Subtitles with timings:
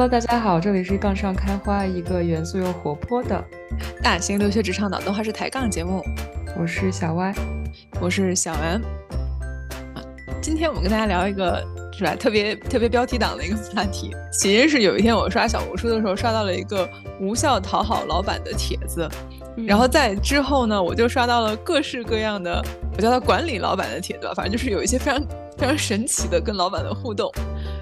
[0.00, 3.44] Hello，大家好，这里是杠上开花，一个严肃又活泼的
[4.02, 6.02] 大型留学职场脑洞还是抬杠节目。
[6.58, 7.34] 我是小歪
[8.00, 8.80] 我是小 M。
[9.94, 10.00] 啊，
[10.40, 14.10] 今天我们跟大家聊一个是吧，特别特别标题党的一个话题。
[14.32, 16.88] 起因是有一天我刷小红书的时候，刷到了一个
[17.20, 19.06] 无效讨好老板的帖子，
[19.66, 22.64] 然后在之后呢，我就刷到了各式各样的，
[22.96, 25.20] 我叫他管理老板的帖子，反正就是有一些非常
[25.58, 27.30] 非常神奇的跟老板的互动，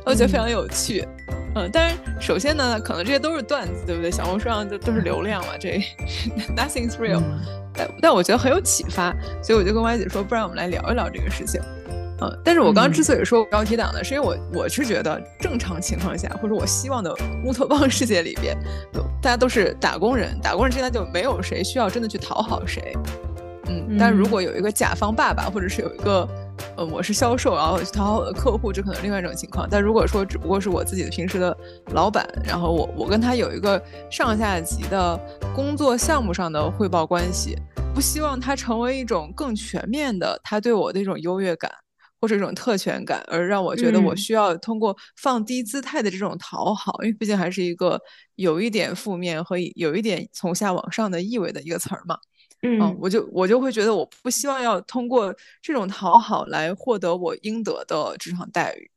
[0.09, 1.07] 我觉得非常有趣。
[1.55, 4.11] 嗯，但是首先呢，可能这些都是段子，对不对？
[4.11, 5.83] 小红书上就都是流量嘛，这
[6.57, 7.23] nothing's real。
[7.75, 11.61] 但但我觉得很有启发，所以我就跟歪姐说，不然我们来聊一聊这个事情。
[12.21, 17.15] 嗯，但是我刚刚之所以说标题党呢，是因为我我是觉得正常情况下，或者我希望的
[17.45, 18.57] 乌托邦世界里边，
[19.21, 22.97] 大家都是打工人，打工人之间就没有谁需要真的去讨好谁。
[23.67, 26.29] 嗯，但如果有一个甲方爸爸，或者是有一个。
[26.77, 29.67] 呃，我是销售，然后去讨好我的客户，这可能另外一种情况。
[29.71, 31.57] 但如果说只不过是我自己的平时的
[31.93, 35.19] 老板，然后我我跟他有一个上下级的
[35.55, 37.57] 工作项目上的汇报关系，
[37.95, 41.71] 不希望他成为一种更全面的他对我的一种优越感
[42.21, 48.01] 或者一种特权感，而让我觉得我需要通过放低姿态的这种讨好，因为毕竟还是一个
[48.35, 52.19] 有一点负面和有一点从下往上的意味的一个词儿嘛。
[52.63, 58.91] 嗯，我就我就会觉得，我不希望要通过这种讨好来获得我应得的职场待遇，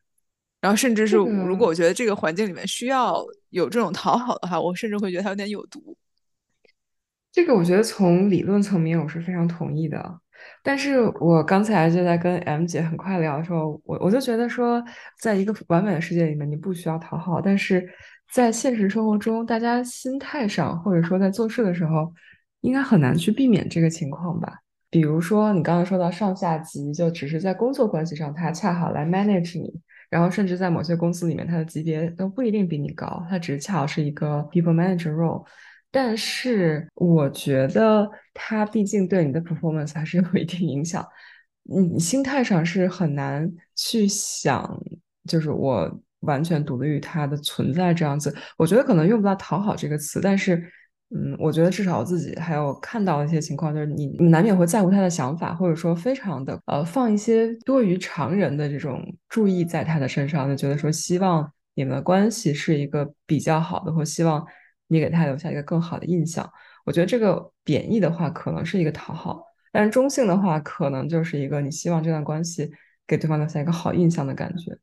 [0.60, 5.96] 然后甚至是如果我觉得这个环境里面需要有这种讨好的话，我甚至会觉得它有点有毒。
[7.32, 10.20] 这个我觉得从理论层面我是非常同意的，
[10.64, 14.84] 但是我刚才就在跟 M 姐很快聊的时候，我我就觉得说，
[15.20, 17.88] 在一个完美的世界里面，你不需要讨好，但是
[18.34, 22.12] 在现实生活中，大家心态上或者说在做事的时候。
[22.62, 24.60] 应该很难去避免这个情况吧？
[24.90, 29.74] 比如说，你刚刚说到上下级，就只是在工作关系上，他恰好来 manage 你，
[30.10, 35.46] 然后甚至在某些公司里面，他的级别都不一定比你高，他只是恰好是一个 people manager role。
[35.90, 41.08] 但是我觉得他毕竟对你的 performance 还是有一定影响，
[41.64, 44.78] 你心态上是很难去想，
[45.26, 48.36] 就是我完全独立于他的存在这样子。
[48.58, 50.62] 我觉得可能用不到讨好这个词，但是。
[51.14, 64.46] 嗯，我觉得至少我自己还有看到一些情况，就是你难免会在乎他的想法，或者说非常的呃放一些多于常人的这种注意在他的身上，就觉得说希望你们的关系是一个比较好的，或希望
[64.88, 66.50] 你给他留下一个更好的印象。
[66.86, 69.44] 我觉得这个贬义的话可能是一个讨好，
[69.74, 72.72] 但是中性的话可能就是一个你希望这段关系
[73.06, 74.78] 给对方留下一个好印象的感觉。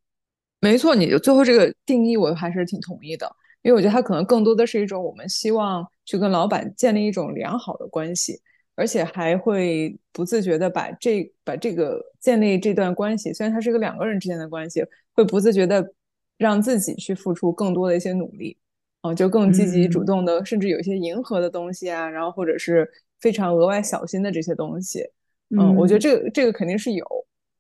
[0.60, 3.34] 没错，你最后这个定义我还是挺同意的。
[3.62, 8.40] 因为我觉得它可能更多的是一种我们希望去跟老板建立一种良好的关系，
[8.74, 15.92] 而且还会不自觉的把这把这个建立这段关系，虽然它是一个两个人之间的关系，会不自觉的
[16.36, 18.56] 让自己去付出更多的一些努力，
[19.02, 22.88] 嗯，就更积极主动的，甚至有一些迎合的东西啊，然后或者是
[23.20, 25.04] 非常额外小心的这些东西，
[25.50, 27.04] 嗯，我觉得这个这个肯定是有。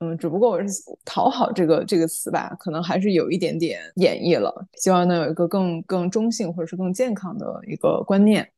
[0.00, 0.68] 嗯，只不过我是
[1.04, 4.54] 讨好这个这个词吧，可能还是有一点点演绎了。
[4.74, 8.48] 希望能有一个更更中性或者是更健康的一个观念。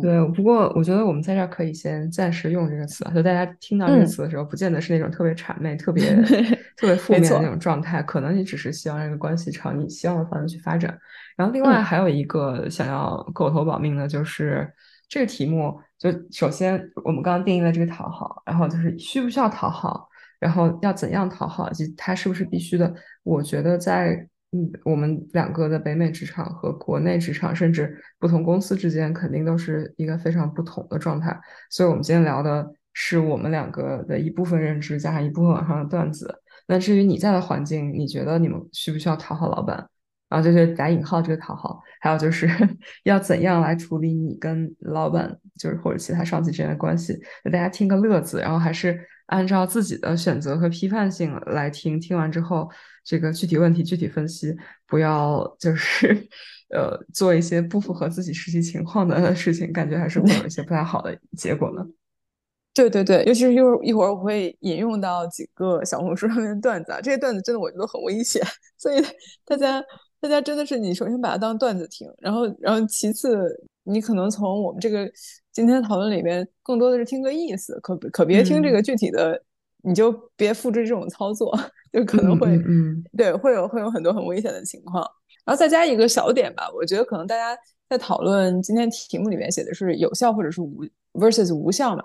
[0.00, 6.14] 对，不过我觉得我们在这儿可以先暂时用这个词，就大家听到这个词的时候，不见得是那种特别谄媚、特别
[6.78, 10.96] 特别负面的那种状态，可能你只是希望这个关系朝你希望的方向去发展。
[11.36, 14.72] 然后另外还有一个想要狗头保命的就是
[15.08, 20.08] 这个题目，就首先我们刚刚定义了这个讨好，然后就是需不需要讨好。
[20.40, 22.92] 然后要怎样讨好，以及他是不是必须的？
[23.22, 31.38] 我觉得在嗯，我们两个的北美职场和国内职场，甚至不同公司之间，肯定都是一个非常不同的状态。
[31.70, 36.42] 所以，我们今天聊的是我们两个的一部分认知，加上一部分网上的段子。
[36.66, 39.88] 那至于你在的环境，你觉得你们需不需要讨好老板？
[40.30, 42.48] 然后就是打引号这个讨好，还有就是
[43.04, 47.12] 要怎样来处理你跟老板，就是或者其他上级之间的关系？
[47.44, 48.98] 给大家听个乐子，然后还是。
[49.30, 52.68] 按照自己的选择和批判性来听，听完之后，
[53.04, 54.52] 这个具体问题具体分析，
[54.88, 56.08] 不要就是
[56.74, 61.86] 呃做一些不符合自己实际情况的事情，感觉还是会有一些不太好的结果呢。
[62.74, 68.42] 对对对，尤其是一会儿一会儿我会引用到几个小红书上面的段子啊，这些段子真的我觉得很危险，
[68.76, 69.00] 所以
[69.44, 69.80] 大家
[70.20, 73.64] 大家真的是你首先把它当段子听，然后然后其次。
[73.84, 75.10] 你可能从我们这个
[75.52, 79.42] 今天讨论里面，更多的是听个意思，可可别听这个具体的，
[79.82, 81.58] 你就别复制这种操作，
[81.90, 85.02] 就可能会，嗯，对，会有会有很多很危险的情况。
[85.46, 87.58] 然后再加一个小点吧，我觉得可能大家
[87.88, 90.84] 在讨论今天题目里面写的是有效或者是无
[91.14, 92.04] versus 无效嘛，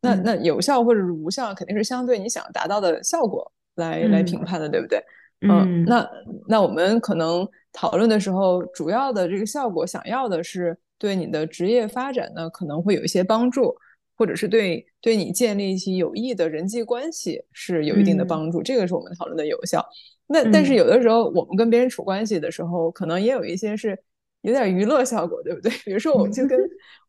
[0.00, 5.02] 那那有效或者是无效，肯定是相对你想要达到的效果来来评判的，对不对？
[5.40, 6.08] 嗯，那
[6.48, 7.46] 那我们可能。
[7.78, 13.76] 讨论的时候，主要的这个效果想要的是对你的职业发展呢可能会有一些帮助，
[14.16, 19.86] 或者是对对你建立起有益的人际关系是有一定的帮助，这个是我们讨论的有效。
[20.26, 23.98] 那但是有的时候我们跟别人处关系的时候，可能也有一些是。
[24.42, 25.70] 有点娱乐效果，对不对？
[25.84, 26.56] 比如说， 我就跟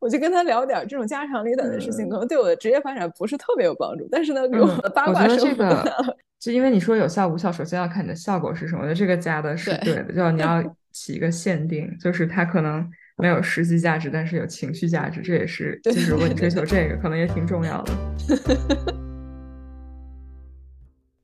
[0.00, 5.64] 我就跟他聊点这种家长里短的事情，可能对我的职业发展不是特别有帮助，但是呢，给我的八卦生活，
[6.40, 8.82] 就因为你说有效无效，首先要看你的效果是什么。
[8.82, 10.62] 我觉得这个加的是对的，就你要
[10.92, 17.92] 起一个限定，就是它可能没有实际价值，但是有情绪价值，这也是就是如果你追求这个，可能也挺重要的。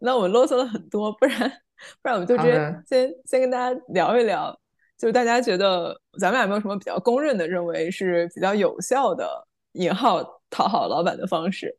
[0.00, 1.38] 那我啰嗦了很多，不然
[2.02, 4.58] 不然我们就直接先先跟大家聊一聊。
[4.96, 9.28] 就是大家觉得咱们有没有什么比较公认的认为是比较有效的
[9.72, 11.76] 引号讨好老板的方式？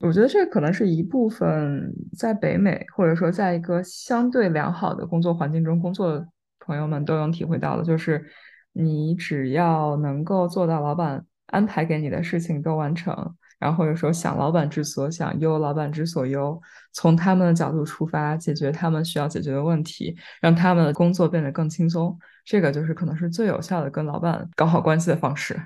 [0.00, 6.26] 我觉得这可能是一部分在北美或者说在一个相对良好的工作环境中工作的
[6.60, 8.24] 朋友们都能体会到的，就是
[8.72, 13.34] 你只要能够做到老板安排给你的事情都完成。
[13.60, 16.60] 然后或者说想老板之所想，忧老板之所忧，
[16.92, 25.58] 从他们的角度出发，解决他们需要解决的问题，让他们的工作变得更轻松，这个就是可能是最有效的跟老板搞好关系的方式。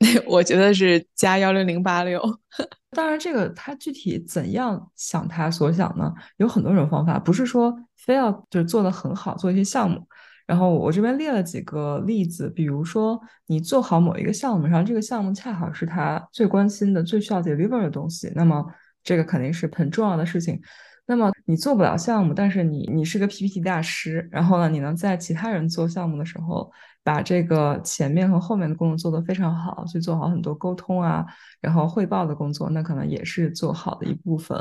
[0.26, 2.20] 我觉得是加幺零零八六。
[2.96, 6.12] 当然，这个他具体怎样想他所想呢？
[6.38, 10.00] 有很多种方法，不是说非要就是做的很好，做一些项目。
[10.46, 18.64] 然后我这边列了几个例子，比如说你做好某一个项目，然后这个项目恰好是他最关心的、最需要 deliver 的东西，那么
[19.04, 20.60] 这个肯定是很重要的事情。
[21.06, 26.72] 那么你做不了项目，但是你你是个 PPT 大师，然后呢，你能在其他人做项目的时候。
[27.02, 31.24] 把这个前面和后面的工作做得非常好，去做好很多沟通啊，
[31.60, 34.58] 然后汇报的工作，那可能也是做好的一部分。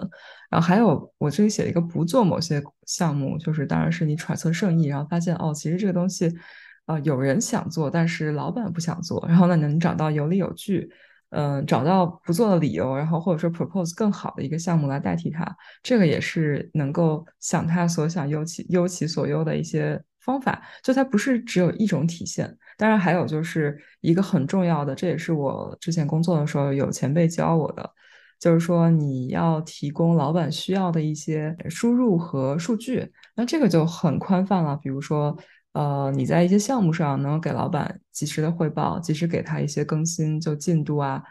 [0.50, 6.34] 然后还有我这里写了一个不做某些项目，就是当然是你揣测圣意，然后发现哦，其实这个东西，
[6.86, 10.90] 呃，有人想做，但是老板不想做，然后呢，能找到有理有据，
[11.32, 15.46] 嗯，找到不做的理由，然后或者说 propose 更好的一个项目来代替它，
[15.84, 20.02] 这个也是能够想他所想，忧其忧其所忧的一些。
[20.20, 27.90] 方法就它不是只有一种体现，当然还有就是一个很重要的，这也是我之前工作的时候有前辈教我的，
[28.40, 34.76] 就是说你要提供老板需要的一些输入和数据，那这个就很宽泛了。
[34.78, 35.38] 比如说，
[35.74, 41.22] 呃，你在一些项目上能给老板及时的汇报，及时给他一些更新，就进度啊。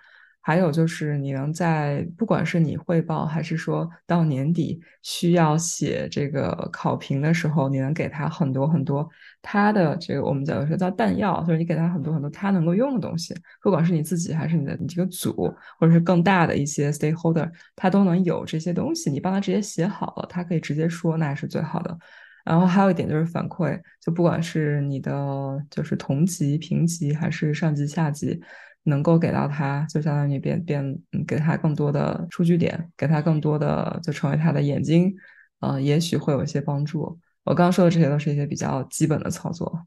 [0.40, 9.06] 还有就是，你能在不管是你汇报，还是说到年底需要写这个考评的时候，你能给他很多很多
[9.42, 21.94] 他的这个我们叫说叫弹药，就是你给他很多很多他能够用的东西，不管是你自己还是你的你这个组，或者是更大的一些 stakeholder，他都能有这些东西，你帮他直接写好了，他可以直接说，那是最好的。
[22.42, 28.40] 然后还有一点就是反馈，就不管是你的就是同级、平级，还是上级、下级。
[28.88, 35.14] 能够给到他，就相当于变变，给他更多的数据点，给他更多的，就成为他的眼睛，
[35.60, 37.18] 呃，也许会有一些帮助。
[37.44, 39.86] 我刚刚说的这些都是一些比较基本的操作。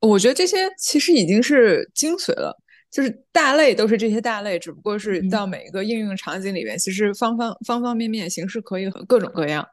[0.00, 2.54] 我觉得这些其实已经是精髓了，
[2.90, 9.66] 就是大类都是这些大类，只不过是到每一个应用场景里面，其实方方方方面面形式可以很各种各样。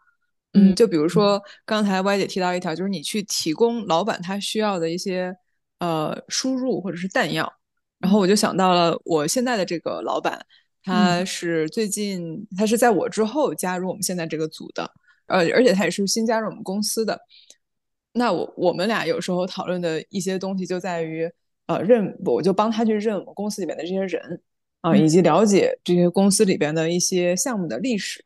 [0.54, 5.36] 嗯，就比如说刚才歪姐提到一条，就是你去提供老板他需要的一些
[5.80, 7.52] 呃输入或者是弹药。
[8.02, 10.44] 然后我就想到了我现在的这个老板，
[10.84, 14.92] 他是最近他是在我之后加入我们现在这个组的，
[15.28, 17.20] 呃，而且他也是新加入我们公司的。
[18.14, 21.32] 那我我们俩有时候讨论的一些东西就在于，
[21.68, 24.42] 呃，认我就帮他去认我们公司里面的这些人
[24.82, 28.24] 啊，以及了解这些公司里边的一些项目的历史，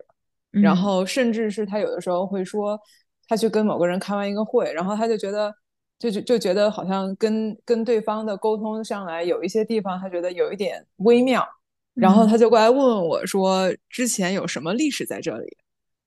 [0.51, 2.79] 然后甚至是他有的时候会说，
[3.27, 5.53] 他去跟某个人开完一个会，然后他就觉得。
[5.97, 11.47] 就就就觉得好像跟跟对方的沟通上来有一些地方，他觉得有一点微妙，
[11.93, 15.57] 然后他就过来问问我说：“之前有什么历史在这里？”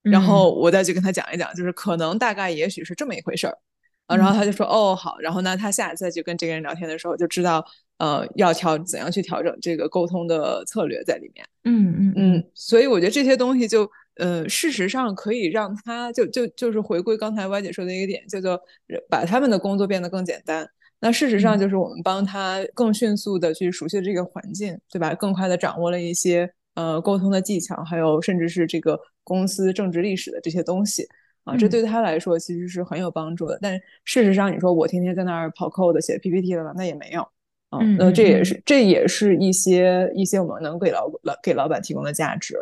[0.03, 3.59] 然后我再去跟他讲一讲，就是可能大概也许是这么一回事儿
[4.07, 4.17] 啊。
[4.17, 7.65] 然后他就说：“哦，好。”然后呢，他下一次再去跟这个人聊天的时候，就知道
[7.97, 11.47] 呃要调怎样去调整这个沟通的策略在里面。
[11.65, 13.91] 嗯嗯嗯，所以我觉得这些东西就。
[14.19, 18.61] 呃，事实上可以让他就就就是回归刚才歪姐说的一个点，叫做
[19.09, 20.69] 把他们的工作变得更简单。
[21.01, 25.15] 那事实上就是我们帮他更迅速的去熟悉这个环境，对吧？
[25.15, 31.07] 更快的掌握了一些呃沟通的技巧，还有甚至是这个公司政治历史的这些东西
[31.45, 33.57] 啊，这对他来说其实是很有帮助的。
[33.63, 36.73] 但事实上，你说我天天在那儿跑 code 写 PPT 了吧？
[36.77, 37.23] 那也没有
[37.71, 37.79] 啊。
[37.97, 42.57] 那这也是这也是一些一些我们能给老老给老板提供的价值。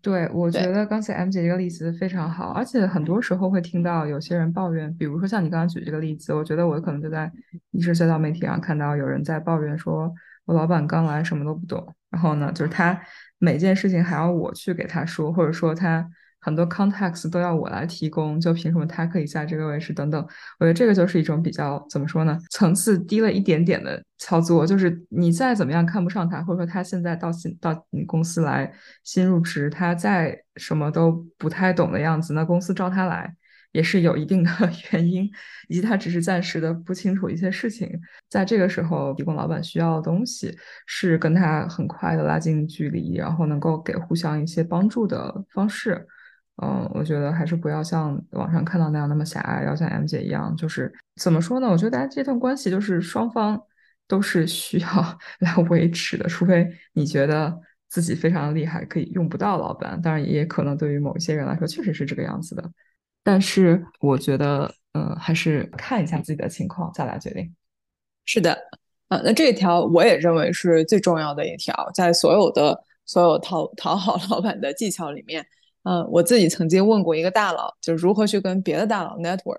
[0.00, 7.30] 对，我觉，得刚才 M 姐这个例子非常好，而且很多时候会听到有些人抱怨，比如说像你刚刚举这个例子，我觉得我可能就在
[7.72, 10.12] 一些社交媒体上看到有人在抱怨说，
[10.44, 12.98] 我老板刚来什么都不懂，然后呢，就是他
[13.38, 16.08] 每件事情还要我去给他说，或者说他
[16.40, 20.20] 很多 context 都要我来提供，就凭什么他可以在这个位置等等，
[20.58, 33.34] 我觉得这个就是一种比较怎么说呢，层次低了一点点的操作，就是你再怎么样看不上他，或者说他现在到新到你公司来新入职，他再什么都不太懂的样子，那公司招他来
[33.72, 34.50] 也是有一定的
[34.92, 35.28] 原因，
[35.68, 37.90] 以及他只是暂时的不清楚一些事情，
[38.30, 46.06] 在这个时候提供老板需要的东西，是跟他很快的拉近距离，然后能够给互相一些帮助的方式。
[46.60, 51.68] 嗯，我觉得还是不要像网上看到那样那么狭隘，要像 M 姐一样，就是怎么说呢？
[51.68, 53.60] 我觉得大家这段关系就是双方
[54.08, 54.88] 都是需要
[55.38, 57.56] 来维持的，除非你觉得
[57.88, 60.00] 自己非常厉害，可以用不到老板。
[60.02, 62.70] 当然，也可能对于某一些人来说确实是这个样子的。
[63.22, 67.54] 但是我觉得，嗯，还是看一下自己的情况再来决定。
[68.24, 68.58] 是的，
[69.06, 75.46] 啊，那这一条我也认为是最重要的一条，在所有的所有讨讨好老板的技巧里面。
[75.88, 79.56] 嗯，我自己曾经问过一个大佬，就是如何去跟别的大佬 network，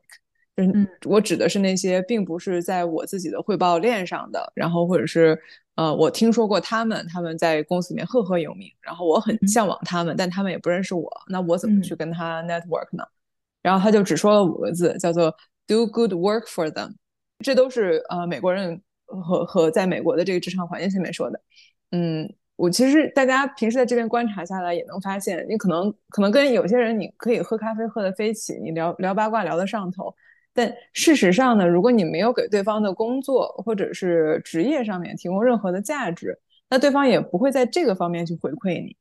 [0.55, 5.35] 就是我指的是那些并不是在我自己的汇报链上的，然后或者是
[5.73, 13.03] 呃，我听说过他们，他们在公司里面赫赫有名，然后我很向往他们，但他们也不认识我，那我怎么去跟他 network 呢？
[13.63, 16.93] 然后他就只说了五个字，叫做 do good work for them，
[17.43, 21.41] 这都是呃美国人和和在美国的这个职场环境下面说的，
[21.89, 22.31] 嗯。
[22.59, 30.13] 我其实大家平时在这边观察下来，也能发现，你可能可能跟有些人你可以喝咖啡喝得飞起，你聊聊八卦聊得上头，
[30.53, 36.37] 但事实上呢，如果你没有给对方的工作或者是职业上面提供任何的价值，
[36.69, 38.97] 那对方也不会在这个方面去回馈你，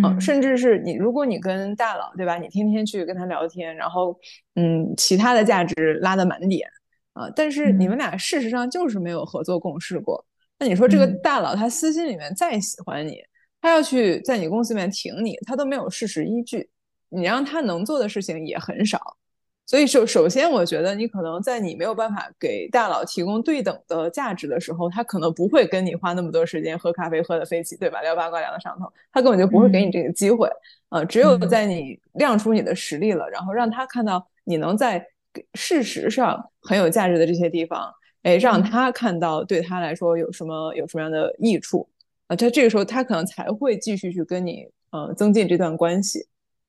[0.00, 4.16] 嗯，甚至是你如果你跟大佬对吧，你天天去跟他聊天，然后
[4.54, 6.68] 嗯，其他的价值拉得满点。
[7.14, 10.24] 啊，但是你们俩事实上就是没有合作共事过。
[10.62, 13.20] 那你说这个大佬他私心里面再喜欢你，
[13.60, 16.70] 他要去在你公司里面挺你，他都没有事实依据，
[17.08, 19.16] 你让他能做的事情也很少。
[19.66, 28.00] 所以首首先，我觉得你可能在你没有办法给大佬提供对等的价值的时候，他可能不会跟你花那么多时间喝咖啡喝的飞起，对吧？
[28.00, 30.48] 聊八卦聊的上头，他根本就不会给你这个机会。
[30.90, 35.04] 呃，只有在你亮出你的实力了，然后让他看到你能在
[35.54, 37.92] 事实上很有价值的这些地方。
[38.22, 41.88] 哎，让他看到对他来说有什么有什么样的益处
[42.28, 42.36] 啊？
[42.36, 46.24] 他这个时候他可能才会继续去跟你呃增进这段关系，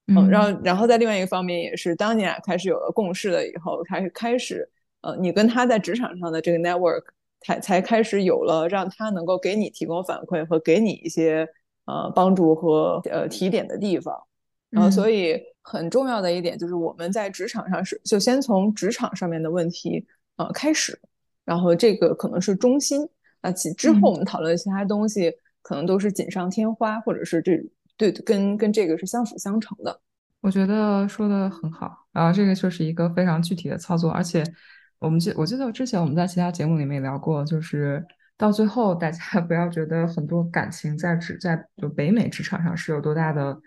[0.07, 4.67] 嗯，然后然后在另外一个方面也是，当你俩开始有了共识了以后，开始开始
[5.01, 7.03] 呃，你跟他在职场上的这个 network
[7.41, 11.47] 才才开始有了让他能够给你提供反馈和给你一些
[11.85, 14.19] 呃帮助和呃提点的地方，
[14.71, 20.03] 然后所以很重要的一点就是我们在职场上是就先从职场上面的问题
[20.37, 20.99] 呃开始。
[21.45, 23.07] 然后这个可能是中心，
[23.41, 25.31] 那其之后我们讨论的其他东西
[25.61, 27.61] 可能都是锦上添花，或者是这
[27.97, 29.99] 对跟跟这个是相辅相成的。
[30.41, 34.43] 我觉得说的很好，然后这个就是一个非常具体的操作，而且
[34.99, 38.05] 我们记我记得之前我们在其他节目里面也聊过，就是
[38.37, 43.57] 到最后大家不要觉得很多感情在职在就北美职场上是有多大的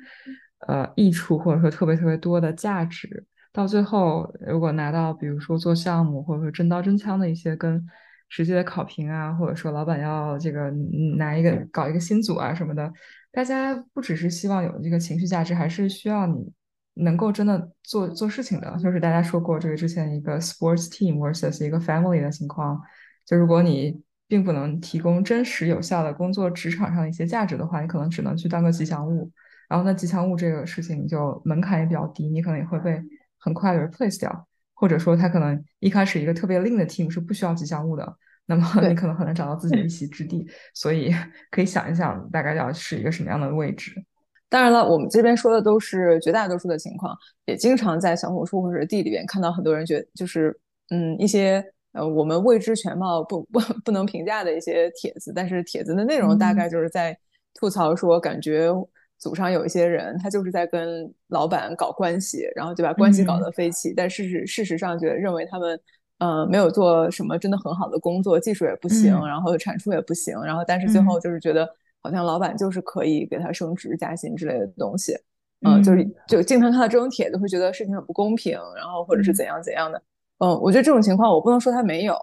[0.67, 3.25] 呃益处，或者说特别特别多的价值。
[3.57, 7.83] 到最后，如果拿到比如说做项目，或者说真刀真枪的一些跟
[8.29, 10.71] 实际的考评啊，或者说老板要这个
[11.17, 12.93] 拿一个搞一个新组啊什么的，
[13.33, 16.53] 大家不只是希望有这个情绪价值，还是需要你
[16.97, 18.77] 能够真的做做事情的。
[18.77, 22.79] 就是大家说过这个之前一个 sports team versus 一个 family 的情况，
[23.25, 29.33] 就如果你并不能提供真实有效的工作职场上的一些价值的话，你可能只能去当个吉祥物。
[29.67, 33.03] 然后那吉祥物这个事情就门槛也比较低，你可能也会被。
[33.47, 41.15] 很快的 replace 掉，或者说他可能一开始一个特别 lean 的 team 是不需要吉祥物的，那么你可能很难找到自己的一席之地，所以
[41.53, 44.05] 可以想一想大概要是一个什么样的位置。
[44.49, 50.59] 当然了，我们这边说的都是绝大多数的情况，也经常在小红书或者地里边看到很多人觉得就是
[50.91, 57.17] 嗯一些呃我们未知全貌不不不能评价的一些帖子，但是帖子的内容大概就是在
[57.55, 58.73] 吐槽说感觉。
[59.19, 63.95] 组上有一些人，他就是在跟老板搞关系，然后就把关系搞得飞起。
[63.97, 65.81] 但事实事实上，觉得认为他们，
[66.19, 70.39] 呃，没有做什么真的很好的工作，技术也不行，然后产出也不行。
[70.43, 71.67] 然后，但是最后就是觉得，
[72.03, 75.19] 好像老板就是可以给他升职加薪之类的东西。
[75.67, 80.01] 嗯，就是就经常看到这种帖子，会觉得事情很不公平，然后或者是怎样怎样的。
[80.39, 82.15] 嗯，我觉得这种情况我不能说他没有，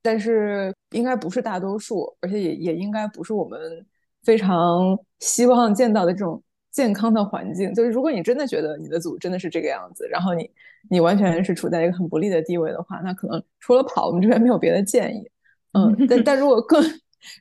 [0.00, 3.60] 但是应该不是大多数，而且也也应该不是我们。
[4.24, 7.72] 非常希望见到的这种健康的环境。
[7.74, 10.50] 就是如果你真的觉得你的组真的是这个样子，然后你
[10.90, 15.30] 你完全是处在一个很不利的地位的话，那可能除了跑，我们这边没有别的建议。
[15.72, 16.82] 嗯，但但如果更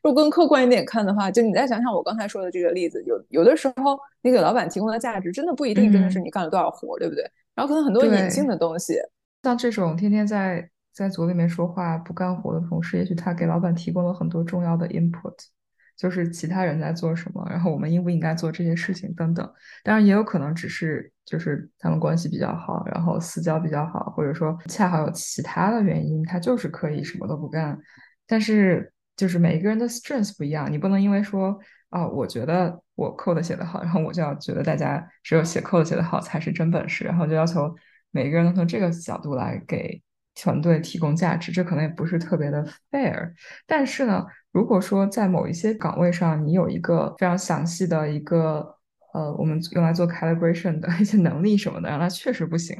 [0.03, 7.24] 如果更客观一点看的话，就你再想想我刚才说的这个例子，有有的时候你给老板提供的价值真的不一定真的是你干了多少活，对不对？
[7.55, 8.96] 然后可能很多隐性的东西，
[9.43, 15.34] 像这种天天在在组里面说话不干活的同事，也许他给老板提供了很多重要的 input，
[15.98, 19.51] 就是其他人在做什么，然后我们应不应该做这些事情等等。
[19.84, 27.77] 当然也有可能只是就是他们关系比较好，然后私交比较好，或者说恰好有其他的原因，他就是可以什么都不干，
[28.25, 28.94] 但是。
[29.18, 37.75] 就是每一个人的 strength 不一样，你不能因为说啊，我觉得我 code 写得好，然后我就要觉得大家只有写 code 写得好才是真本事，然后就要求
[38.12, 40.00] 每个人都从这个角度来给
[40.36, 43.34] 团队提供价值，这可能也不是特别的 fair。
[43.66, 44.24] 但是呢，
[44.58, 48.76] 如果说在某一些岗位上，你有一个非常详细的一个
[49.14, 52.76] 呃，我们用来做 calibration 的一些能力什么的，让他确实不行，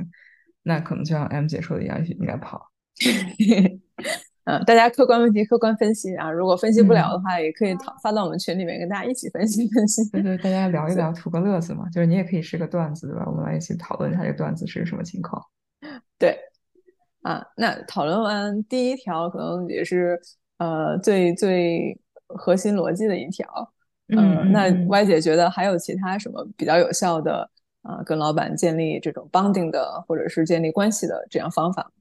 [0.64, 2.72] 那可能就像 M 姐说的一样，应该跑。
[4.46, 10.10] 嗯，大家客观问题客观分析啊，如果分析不了的话，也可以讨发到我们群里面，跟大家一起分析分析。
[10.10, 11.88] 对对，大家聊一聊，图个乐子嘛。
[11.92, 13.24] 就是你也可以是个段子，对吧？
[13.28, 15.40] 我们来一起讨论一下这个段子是个什么情况。
[16.18, 16.40] 对，
[17.22, 20.20] 啊，那讨论完第一条，可能也是
[20.58, 23.46] 呃最最核心逻辑的一条。
[24.10, 27.50] 嗯，那 Y 姐觉得还有其他什么比较有效的
[27.82, 31.92] 啊，跟老板建立这种 bonding 的，或者是建立关系的这样方法？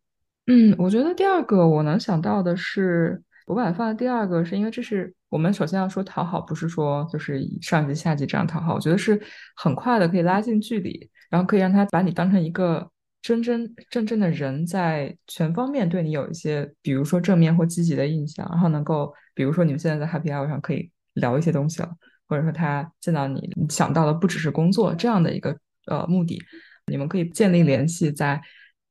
[0.47, 8.75] 嗯，我觉得第二个我能想到的是，我把它放在第二个，是因为这是我们首先要说讨好，不是说就是上级下级这样讨好。
[8.75, 9.21] 我觉得是
[9.57, 12.89] 很快的可以拉近距离，然后可以让他把你当成一个
[13.27, 21.91] 真真正正的人，在全方面对你有一些，比如说正面或积极的印象，然后能够，比如说你们现在在 Happy Hour 上可以聊一些东西了，
[22.29, 26.41] 或者说他见到你想到的不只是工作这样的一个呃目的，
[26.87, 28.41] 你们可以建立联系在。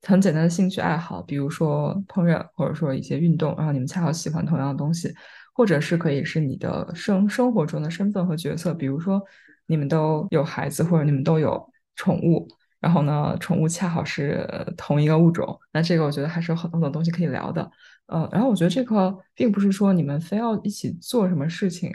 [0.07, 5.12] 很简单的兴趣爱好，比如说烹饪，或者说一些运动，然后你们恰好喜欢同样的东西，
[5.51, 9.19] 或者是可以是你的生生活中的身份和角色，比如说
[9.65, 11.59] 你们都有孩子，或者你们都有
[11.95, 12.47] 宠物，
[12.79, 17.69] 然后呢，宠物恰好是同一个物种，那这个我觉得还是有很多的东西可以聊的。
[18.07, 21.91] 呃，然后我觉得这个并不是说你们非要一起做什么事情。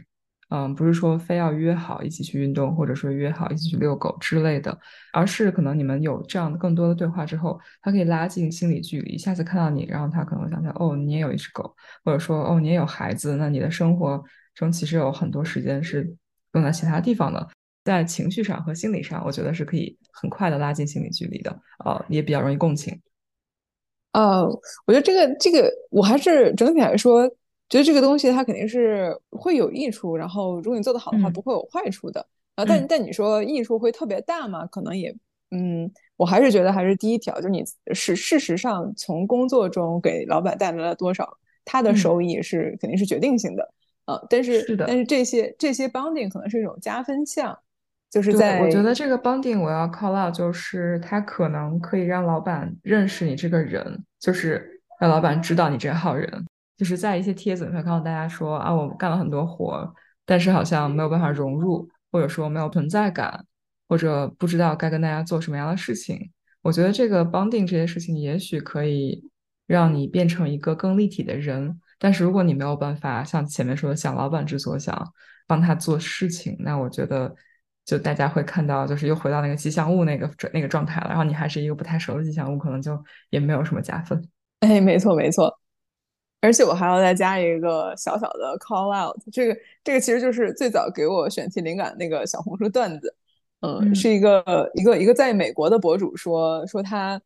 [0.52, 4.76] 嗯，不是说非要约好一起去运动，或者说约好一起去遛狗之类的，
[5.12, 9.16] 而是可能你们有这样的更多的对话之后，他可以拉近心理距离。
[9.16, 11.72] 下次看到你，然后他可能想想，哦，你也有一只狗，
[12.04, 14.20] 或者说，哦，你也有孩子，那你的生活
[14.52, 16.12] 中其实有很多时间是
[16.54, 17.48] 用在其他地方的，
[17.84, 21.50] 在情绪上和心理上，我觉得是可以很快的拉近心理距离的，
[21.84, 23.00] 呃，也比较容易共情。
[24.12, 24.44] 呃，
[24.86, 27.30] 我觉得这个这个，我还是整体来说。
[27.68, 32.26] 觉得这个东西它肯定是会有益处，然后如果你做得好的话，不会有坏处的。
[32.56, 34.66] 啊，但但你说益处会特别大吗？
[34.66, 35.14] 可能也，
[35.52, 37.62] 嗯，我还是觉得还是第一条，就是你
[37.94, 43.72] 是事实上从工作中给老板带来了多少，他的收益是肯定是决定性的。
[44.04, 47.56] 啊，但是是，但是这些这些 bonding 可能是一种加分项，
[48.10, 56.44] 就是在我觉得这个 bonding 我要 call out，就是它可能可以让老板认识你这个人，就是让老板知道你这号人。
[56.76, 59.94] 就是在一些帖子里面看到大家说啊，我干了很多活，
[60.24, 63.44] 但是好像没有办法融入，或者说没有存在感，
[63.86, 66.30] 或者不知道该跟大家做什么样的事情。
[66.62, 69.30] 我觉得这个 bonding 这些事情也许可以
[69.66, 71.78] 让你变成一个更立体的人。
[71.98, 75.12] 但是如果你没有办法像前面说的想老板之所想，
[75.46, 77.34] 帮他做事情，那我觉得
[77.90, 81.08] 就大家会看到就是又回到那个吉祥物那个那个状态了。
[81.08, 82.96] 然后你还是一个不太熟的吉祥物，可能就
[83.30, 84.22] 也没有什么加分。
[84.60, 85.58] 哎，没错没错。
[86.40, 93.14] 而且我还要再加一个小小的 call out，这个这个其实就是最早给我选题灵感那个小红书段子，
[93.60, 97.20] 嗯，是一个一个一个在美国的博主说说他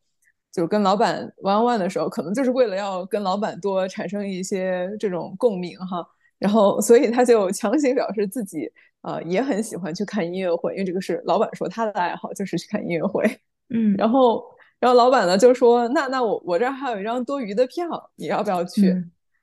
[0.51, 6.05] 就是跟老板 one one 的时候，可能就是为了要跟老板多产生一些这种共鸣哈，
[6.39, 8.69] 然后所以他就强行表示自己
[9.05, 13.25] 呃也很喜欢去看音乐会，因为这个是老板说他的爱好就是去看音乐会，
[13.73, 14.45] 嗯，然后。
[14.81, 17.87] 然后老板呢就说：“那那我我这儿还有一张多余的票，
[18.17, 18.91] 你要不要去？”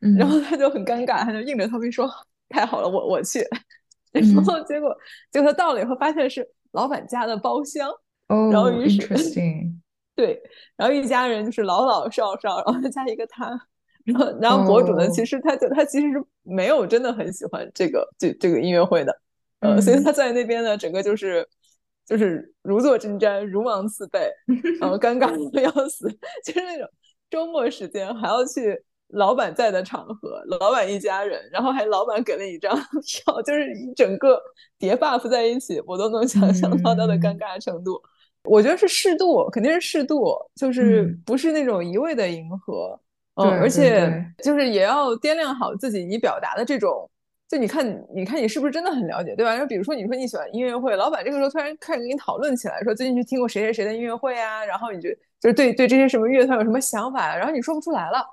[0.01, 2.07] 嗯然后他就很尴尬，他就硬着头皮说
[2.49, 3.39] ：“太好了，我我去。
[4.13, 4.95] ”然后结果
[5.31, 7.89] 结果他到了以后，发现是老板家的包厢。
[8.27, 9.07] 哦，然后于是
[10.15, 10.39] 对，
[10.75, 13.59] 然后一家人就是老老少少，然后再加一个他。
[14.05, 19.21] 然后然后博主呢，其实他就他其实是没有真的很喜欢这个这这个音乐会的，
[19.61, 21.47] 呃，所以他在那边呢，整个就是。
[22.03, 24.29] 就是如坐针毡，如芒刺背，
[24.81, 26.09] 然后尴尬的要死，
[26.43, 26.85] 就是那种
[27.29, 28.77] 周末时间还要去
[29.09, 34.41] 老板在的场合，老板一家人，然后还老板给了你一张 票，就是一整个
[34.77, 38.01] 叠 buff 在一起，我都能想象到他的尴尬程度。
[38.43, 42.99] 我觉得是适度，肯定是适度，就是不是那种一味的迎合，
[43.35, 44.11] 嗯，而且
[44.43, 47.09] 就是也要掂量好自己你表达的这种，
[47.51, 47.85] 就你看，
[48.15, 49.51] 你看你是不是真的很了解，对吧？
[49.51, 55.09] 然后比如说你说你喜欢音乐会，老板这个时候突然开始跟你讨论起来，说最近去听过谁谁谁的音乐会啊，然后你就
[55.39, 58.25] 就是对对这些什么乐团有什么想法，然后你说不出来了，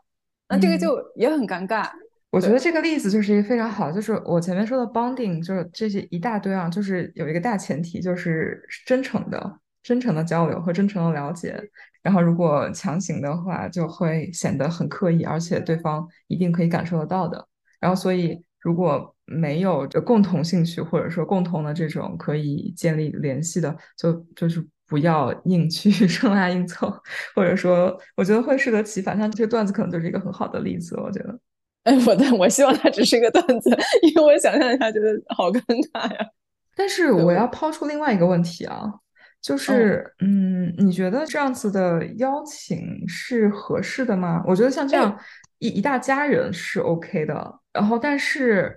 [0.49, 1.91] 那这个就也很尴尬。
[2.31, 9.59] 我觉得这个例子就是一个非常好，就是我前面说的 bonding，就是这些一大堆啊，就是有一个大前提，就是真诚的。
[9.81, 11.59] 真诚的交流和真诚的了解，
[12.03, 17.49] 然后如果强行的话，就会显得很刻意，而且对方一定可以感受得到的。
[17.81, 26.93] 然后，所以如果没有共同兴趣或者说共同的这种可以建立联系的，就就是不要硬去 生拉硬凑，
[27.35, 29.17] 或者说，我觉得会适得其反。
[29.19, 31.39] 像这个段子可能就是一个很好的例子，我觉得。
[31.85, 33.71] 哎，我的，我希望它只是一个段子，
[34.03, 35.61] 因为我想象一下，觉得好尴
[35.93, 36.27] 尬呀。
[36.77, 38.93] 但是我要抛出另外一个问题啊。
[39.41, 44.43] 就是，嗯，你觉得这样子的邀请是合适的吗？
[44.45, 45.17] 我觉得像这样
[45.61, 47.61] 一一大家人是 OK 的。
[47.79, 48.77] 然后，但是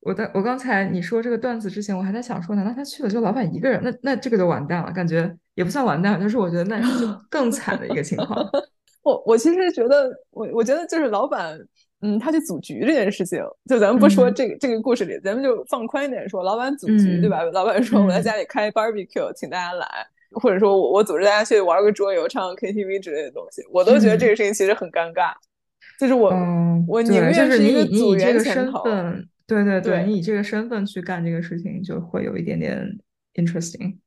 [0.00, 3.80] 我在我刚才你说这个段子之前，我还在想说，难道他去了就老板一个人？
[3.82, 8.46] 那那这个就完蛋了，感觉也不算完蛋，就是我觉得那是 更惨的一个情况。
[9.02, 11.58] 我我其实觉得，我我觉得就是老板，
[12.02, 17.42] 嗯，他去组局这件事情，就咱们不说这个这个故事里，咱们就放宽一点说，老板组局对吧？
[17.44, 19.86] 老板说我在家里开 barbecue，请大家来，
[20.32, 25.32] 或者说我我组织大家去玩个桌游、唱个 KTV 之类的东西，我都觉得这个事情其实很尴尬。
[25.98, 26.30] 就是我
[26.88, 32.86] 我宁愿是一个组员身份，对对对，你以这个身份去干这个事情，就会有一点点
[33.34, 33.98] interesting。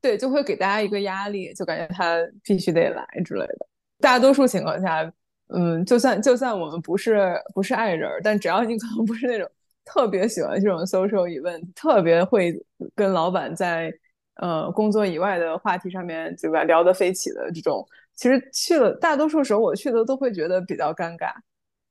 [0.00, 3.66] 对，就会给大家一个压力，就感觉他必须得来之类的。
[4.00, 5.10] 大多数情况下，
[5.54, 9.48] 嗯，就算就算我们不是不是爱人，但只要你可能不是那种
[9.84, 12.52] 特别喜欢这种 social event，特别会
[12.96, 13.92] 跟老板在
[14.36, 21.28] 呃工作以外的话题上面对吧聊得飞起的这种，其实去了大多数时候我去的都会觉得比较尴尬，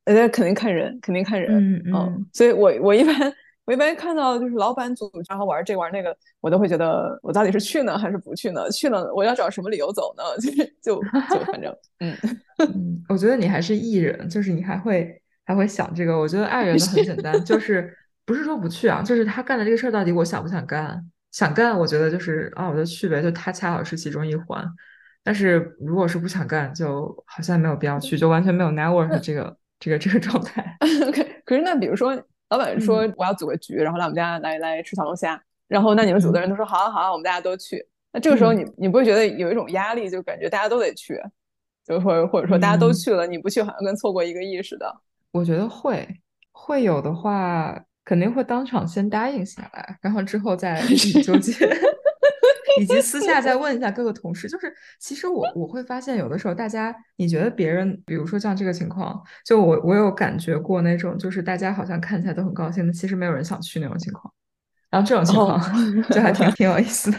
[0.03, 3.33] 呃，肯定看人，肯定看人，嗯嗯，所以我我一般。
[3.67, 8.69] 我一般看到就是老板组，然后玩这玩那个，我都会觉得我到底是去呢还是不去呢？
[8.69, 10.23] 去了我要找什么理由走呢？
[10.39, 12.15] 就就就反正，嗯
[12.61, 16.15] 嗯，我觉得你还是艺人，就是你还会还会想这个。
[16.15, 17.91] 我觉得爱人的很简单，就 是
[18.23, 21.03] 不是说不去啊，就是他干的这个事儿到底我想不想干？
[21.31, 24.63] 想干，我觉得就是啊，我就去呗，就他恰好是其中一环。
[25.25, 30.77] 但是如果是不想干，就好像没有必要去，就完全没有 network 这个这个这个状态。
[31.05, 32.17] OK，可是那比如说。
[32.49, 37.83] 老板说我要组个局，然后来我们家来来吃小龙虾，然后那你们组的人都说好啊好啊，我们大家都去。
[38.13, 41.19] 那这个时候你你不会觉得有一种压力，就感觉大家都得去，
[41.83, 44.95] 就或者或者说大家都去了，你不去好像跟错过一个意似的。
[45.31, 46.07] 我觉得会
[46.51, 50.79] 会有的话，肯定会当场先答应下来，然后之后再
[51.25, 51.51] 纠结。
[52.79, 64.33] 以及私下再问一下各个同事，就是其实我我会发现有的时候大家你觉得别人，比如说像这个情况，就我我有感觉过那种，就是大家好像看起来都很高兴的，其实没有人想去那种情况。
[64.89, 65.59] 然后这种情况
[66.09, 67.17] 就还挺 挺有意思的，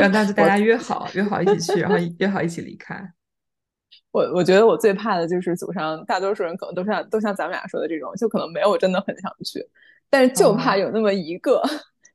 [0.00, 2.96] 让大家 大家约好约好一起去，然后约好一起离开。
[4.12, 9.60] 我我觉得我最怕的就是组上大多数人可能都像都像咱们俩说的这种，就可能没有真的很想去，
[10.08, 11.62] 但是就怕有那么一个。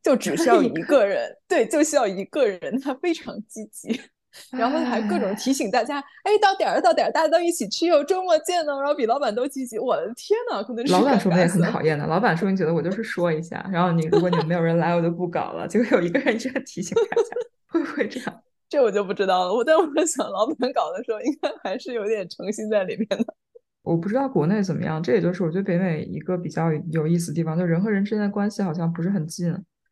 [0.04, 4.00] 就只需要一个人，对，就需要一个人，他非常积极，
[4.52, 8.74] 然后还各种提醒大家，哎，到点儿到点儿，大家都一起去哦，周末见呢。
[8.80, 12.06] 然后比老板都积极，我的天呐，可能是老板说不定也很讨厌的。
[12.08, 15.68] 老板说不定觉得我就是说一下，然后你如果你们没有人来，我就不搞了。
[15.68, 17.30] 结果有一个人这样提醒大家，
[17.68, 18.42] 会不会这样？
[18.70, 19.54] 这我就不知道了。
[19.54, 23.26] 我但我在想，老板搞的时候应该还是有点诚心在里面的。
[23.82, 29.52] 我不知道国内怎么样，这也就是我觉得北美一个比较有意思的地方，就人和人之间的关系好像不是很近。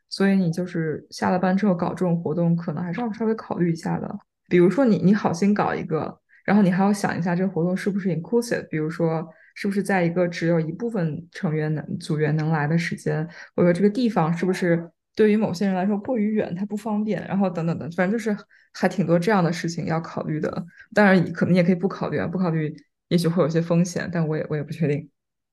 [0.10, 4.18] 所以你就是下了班之后搞这种活动，可能还是要稍微考虑一下的。
[4.50, 18.34] 比如说你你好心搞一个，然后你还要想一下这个活动是不是 inclusive，比如说是不是在一个只有一部分成员能组员能来的时间，或者这个地方是不是对于某些人来说过于远，它不方便，然后等等的，反正就是
[18.74, 20.66] 还挺多这样的事情要考虑的。
[20.94, 22.74] 当然可能也可以不考虑啊，不考虑
[23.10, 25.10] 也许会有些风险，但我也我也不确定。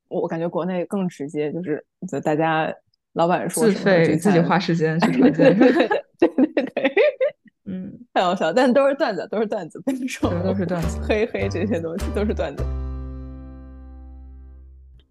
[0.08, 2.72] 我感觉国内更直接，就是就大家。
[3.14, 5.68] 老板说自费自己花时间去团建，对
[6.18, 6.94] 对对对，
[7.64, 12.64] 嗯，太好笑，但都是段子，都是段子，跟你说，都是段子，嘿嘿，这些东西都是段子。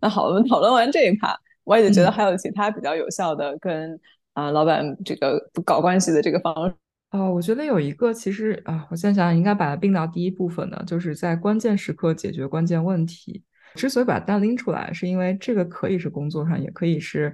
[0.01, 3.97] 那好，我们讨论完这一趴，我也觉得还有其他比较有效的跟
[4.33, 6.75] 啊老板这个搞关系的这个方式。
[7.11, 13.43] 哦，我觉得有一个，其实啊，我现在想想，应该把它并到第一部分的，就是在关键时刻解决关键问题。
[13.75, 17.33] 之所以把单拎出来，是因为这个可以是工作上，也可以是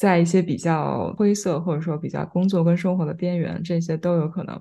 [0.00, 4.58] 在一些比较灰色或者说比较工作跟生活的边缘，这些都有可能。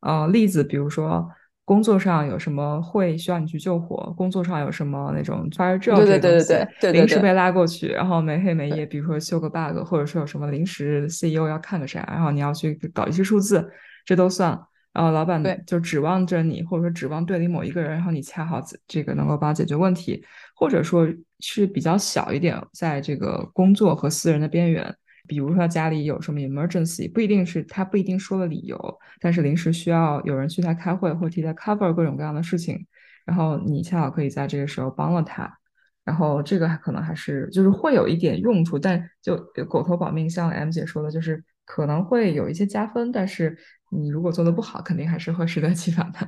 [0.00, 1.28] 呃，例子比如说。
[1.68, 4.10] 工作上有什么会需要你去救火？
[4.16, 6.54] 工作上有什么那种 fire drill 这东西，
[6.90, 13.70] 临时被拉过去，然后没黑没夜，比如说修个 bug，或者说有什么临时 CEO 要看个啥，然后你要去搞一些数字，
[14.06, 14.58] 这都算。
[14.94, 20.24] 然后老板就指望着你，或者说指望队里某一个人，然后你恰好这个能够帮解决问题，
[20.56, 21.06] 或者说
[21.40, 24.94] 是比较小一点，在这个工作和私人的边缘。
[25.26, 32.86] 比如说家里有什么 emergency，不一定是他不一定说了理由，但是临时需要有人去他开会或替他 cover 各种各样的事情，
[33.26, 35.58] 然后你恰好可以在这个时候帮了他，
[36.02, 39.36] 然后这个可能还是就是会有一点用处，但就
[39.68, 43.54] 狗头保命，像 M 姐说的，就是可能会有一些加分，但是
[43.90, 46.20] 你如果做的不好，肯定还是会适得其反的。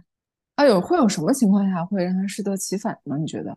[0.56, 3.16] 哎呦，会有什么情况下会让他适得其反呢？
[3.16, 3.56] 你觉得？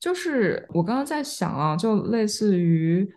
[0.00, 3.08] 就是我刚刚在想啊，就类似于。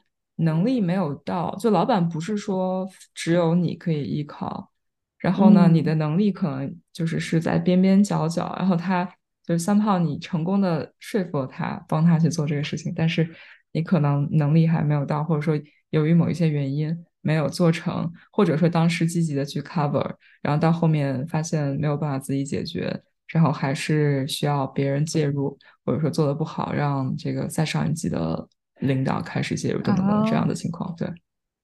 [0.42, 4.72] 能力没有到，就老板不是说只有你可以依靠，
[5.18, 9.04] 然后呢，你的能力可能就是是在边边角角，然后他
[9.46, 13.30] 就是三炮，你成功的说服了他，帮他去做这个事情，但是
[13.74, 20.10] 你可能能力还没有到，或者说由于某一些原因没有做成，或者说当时积极的去 cover，
[20.42, 28.48] 然后到后面发现没有办法自己解决，然后还是需要别人介入，或者说做的不好，让这个再上一级的。
[28.80, 31.06] 领导开始介入等等等这样的情况，对，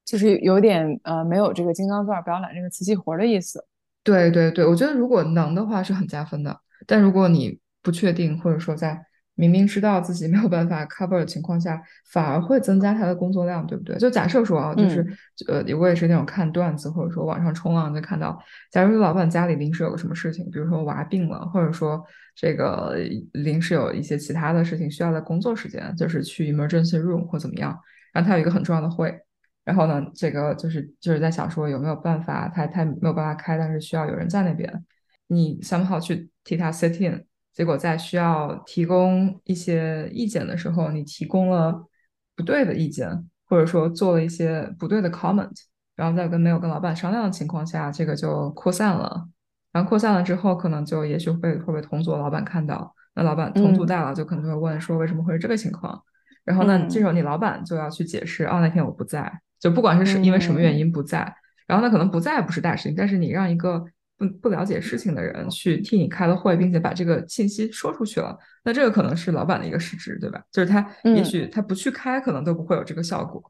[0.03, 3.65] 就是有点呃没有这个金刚钻不要揽这个瓷器活的意思。
[4.03, 9.01] 对对对，我觉得如果能的话是很加分的，但如果你不确定或者说在。
[9.35, 13.97] 明明知道自己没有办法 cover 的情况下，反而会增加他的工作量，对不对？
[13.97, 15.05] 就假设说啊，就是
[15.47, 22.01] 呃，我也是那种看段子或者说网上冲浪就看到，假如老板家里临时有个什么事情，比如说娃病了，或者说
[22.33, 22.95] 这个
[23.33, 27.77] 临时有一些其他的事情需要在工作时间，就是去 emergency room 或怎么样，
[28.13, 29.19] 然后他有一个很重要的会，
[29.65, 34.85] 然后呢，这个就是就是在想说有没有办法，他他没有办法开，但是需要有人在那边，
[35.27, 37.25] 你 somehow 去替他 sit in。
[37.55, 41.87] 结果在需要提供一些意见的时候，你提供了
[42.35, 43.09] 不对的意见，
[43.47, 45.49] 或者说做了一些不对的 comment，
[45.95, 49.25] 然后在跟没有跟老板商量的情况下，这个就扩散了。
[49.71, 56.03] 然后扩散了之后，可能就也许会会被同组老板看到，那老板同组大佬就可能会问说为什么会是这个情况？
[56.43, 61.33] 然后呢，这时候你老板就要去解释，哦，那天我不在，就不管是是因为什么原因不在，
[61.67, 63.85] 然后呢，可能不在不是大事情，但是你让一个。
[64.17, 70.41] 不不了解事情的人去替你开了会，并且把这个信息说出去了，那这个可能是老板的一个失职，对吧？
[70.51, 73.43] 就是他也许他不去开，可能都不会有这个效果。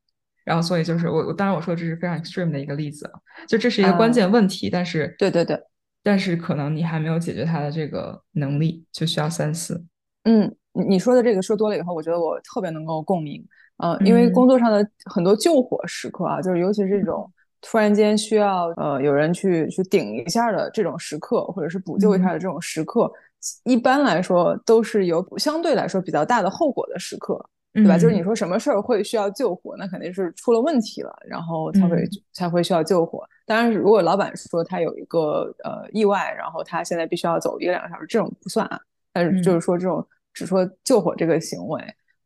[0.43, 3.09] 然后，所以就是我我当然我说这是非常 extreme 的一个例子，
[3.47, 5.59] 就这是一个关键问题，但是对对对，
[6.03, 9.85] 但是可能你还没有解决他的这个能力，就需要三思。
[10.23, 13.45] 嗯，你你说的这个说多了以后，我觉得我特别能够共鸣。
[13.77, 17.31] 嗯，因为工作上的很多救火时刻啊，就是尤其是这种。
[17.61, 23.11] 突然间需要呃有人去去顶一下的这种时刻，或者是补救一下的这种时刻，
[23.63, 27.97] 一般来说都是有相对来说比较大的后果的时刻，对吧？
[27.97, 33.27] 就是你说什么事儿会需要救火，那肯定是出了问题了，然后才会才会需要救火。
[33.45, 38.79] 当然，如果老板说他有一个呃意外，然后他现在必须要走一个两个小时，这种不算啊。
[39.11, 41.81] 但是就是说这种只说救火这个行为，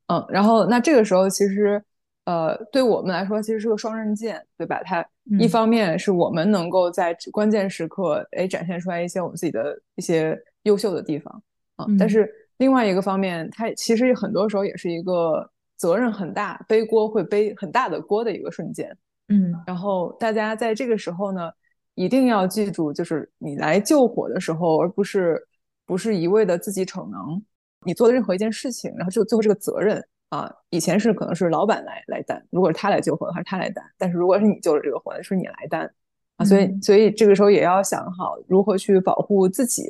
[0.08, 1.82] 嗯，然后那这个时候其实。
[2.26, 4.80] 呃，对我们来说，其实是个双刃剑，对吧？
[4.84, 5.04] 它
[5.38, 11.44] 一方面是我们能够在关键时刻，哎，展现出来一些我们自己的一些优秀的地方
[11.76, 11.86] 啊。
[12.00, 18.98] 但是另外一个方面，它其实很多时候也是一个责任很大、背锅会背很大的锅的一个瞬间。
[19.28, 21.52] 嗯，然后大家在这个时候呢，
[21.94, 25.40] 一定要记住，就是你来救火的时候，而不是
[25.86, 27.40] 不是一味的自己逞能，
[27.86, 30.04] 你做的任何一件事情，然后就最后这个责任。
[30.30, 35.92] 啊，以前是可能是老板来来担，如果是他来救火的话，是他来担；但是如果是你救了这个火，是你来担
[36.38, 36.46] 啊。
[36.46, 39.84] 所以，所以这个时候也要想好如何去保护自己，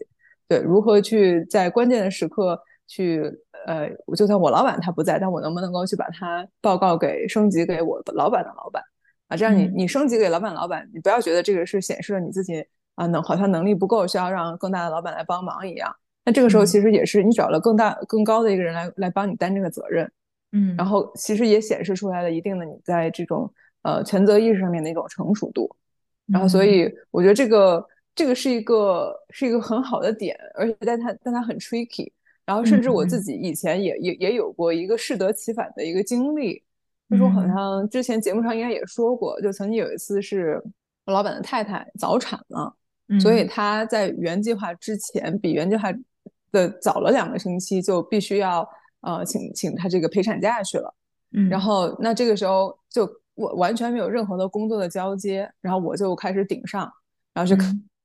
[0.48, 3.22] 对，如何去在关键的时刻去，
[3.66, 8.82] 呃，就算我老板他不在，但我能不能够去把他报告给升级给我老板的老板
[9.28, 9.36] 啊？
[9.36, 15.94] 这样你你升级给老板老板，你不要觉得这个是显示了你自己啊能好像能力不够，需要让更大的老板来帮忙一样。
[16.24, 20.10] 那这个时候其实也是你找了更大更高的一个人来来帮你担这个责任。
[20.52, 25.70] 嗯，然后其实也显示出来了一定的你在这种呃权责意识上面的一种成熟度，
[26.26, 32.12] 然后所以我觉得这个这个是一个是一个很好的点，而且但它但它很 tricky，
[32.48, 36.64] 然后甚至我自己以前也也也有过一个适得其反的一个经历，
[37.12, 40.60] 就是我好像之前节目上应该也说过，就曾经有一次是
[41.06, 42.76] 我老板的太太早产了，
[43.22, 45.94] 所以她在原计划之前比原计划
[46.52, 48.68] 的早了两个星期就必须要。
[49.02, 50.94] 呃请请他这个陪产假去了。
[51.32, 56.92] 嗯，然后那这个时候就我完全没有任何的工作的交接，然后我就开始顶上，
[57.34, 57.56] 然后就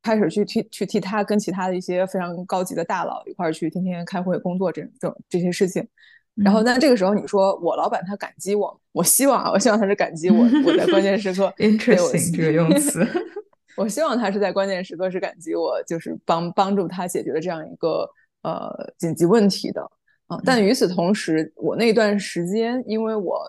[0.02, 5.86] 开始去替去替他跟其他的一些非常高级的大佬一块儿去天天开会工作这这这些事情。
[6.34, 13.06] 然后那这个时候你说我老板他感激我，我希望啊，我希望他是感激我，我在关键时刻 interesting 这个用词，
[13.78, 18.06] 我希望他是在关键时刻是感激我，就是帮帮助他解决了这样一个
[18.42, 19.90] 呃紧急问题的。
[20.26, 20.38] 啊！
[20.44, 23.40] 但与此同时，我那段时间，因为我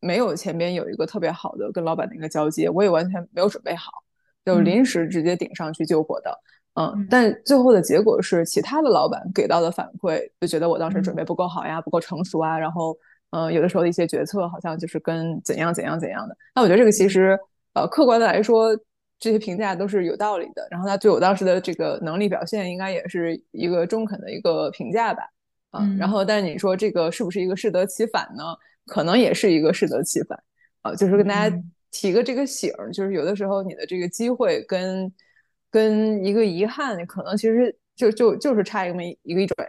[0.00, 3.90] 没有前边有一个特别好的跟老板的一个交接，我也完全没有准备好，
[4.44, 6.36] 就临时直接顶上去救火的。
[6.74, 12.96] 嗯，但最后的结果是，其他的老板给到的反馈就觉得我当时准备不够好呀，不够成熟啊，然后，
[13.30, 16.36] 嗯，有的时候的一些决策好像就是跟怎样怎样怎样的。
[16.52, 17.38] 那我觉得这个其实，
[17.74, 18.76] 呃，客观的来说，
[19.20, 20.66] 这些评价都是有道理的。
[20.68, 25.22] 然后他对我当时的这个能力表现，应该也是一个中肯的一个评价吧。
[25.80, 28.42] 嗯，然后，但是你说这个是不是一个适得其反呢？
[28.86, 30.38] 可能也是一个适得其反
[30.82, 31.56] 啊，就是跟大家
[31.90, 35.10] 提个这个醒儿，就是有的时候你的这个机会跟
[35.70, 39.66] 跟一个遗憾，可能其实就就就是差一么一个一转。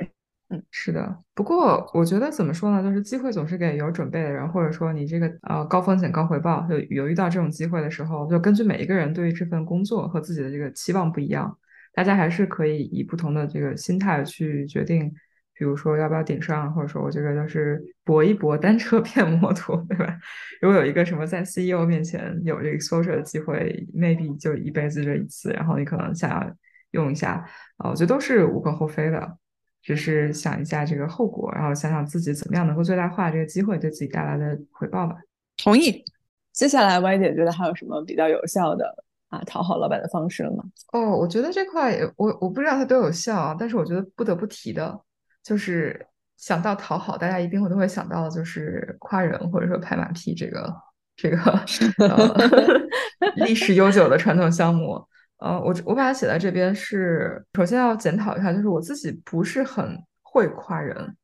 [0.49, 1.17] 嗯，是的。
[1.33, 11.57] 不过我觉得怎么说呢，就是机会总是给有准备的人，或者说你这个呃高风险高回报，就有遇到这种机会的时候，就根据每一个人对于这份工作和自己的这个期望不一样，
[11.93, 15.11] 大家还是可以以不同的这个心态去决定。
[15.57, 20.19] 比如说要不要顶上，或者说我这个就是搏一搏，单车 变摩托，对吧？
[20.61, 26.55] 如果有一个什么在 CEO 面前有这个 exposure 的机会，maybe 就一辈子这一次，然后你可能想要
[26.91, 27.45] 用一下，
[27.77, 29.37] 啊，我觉得都是无可厚非的，
[29.81, 35.15] 只是想一下这个后果，然后想想自己怎么样能够最大化这个机会对自己带来的回报吧。
[35.57, 36.03] 同意。
[36.51, 38.85] 接下来 Y 姐觉得还有什么比较有效的
[39.27, 40.63] 啊讨好老板的方式了吗？
[40.93, 44.97] 哦，我觉得这块我我不知道它多有效啊，但是我觉得不得不提的。
[45.45, 46.03] 就是
[46.37, 50.75] 想到讨好，大家一定会都会想到就是夸人或者说拍马屁这个
[51.15, 51.65] 这个
[53.45, 54.99] 历史悠久的传统项目。
[55.37, 61.15] 呃，我我把它写在这边是首先要检讨一下，就是我自己不是很会夸人，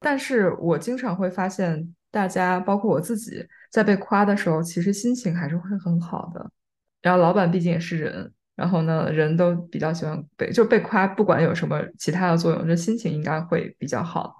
[0.00, 6.50] 但是我经常会发现大家包括我自己在被夸的时候，其实心情还是会很好的。
[7.00, 8.32] 然后老板毕竟也是人。
[8.54, 14.34] 然后呢，人都比较喜欢被就被夸，不管有什么其他的作用，这心情应该会比较好。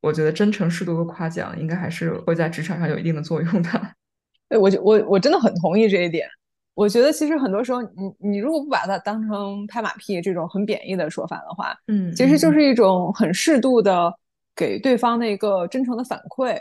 [0.00, 3.70] 我觉得真诚适度的夸奖，应该还是会在职场上有一定的作用的。
[4.48, 6.26] 对，我我我真的很同意这一点。
[6.74, 14.12] 我觉得其实很多时候，你你如果不把它当成拍马屁这种很贬义的说法的话，嗯，其实就是一种很适度的
[14.54, 16.56] 给对方的一个真诚的反馈。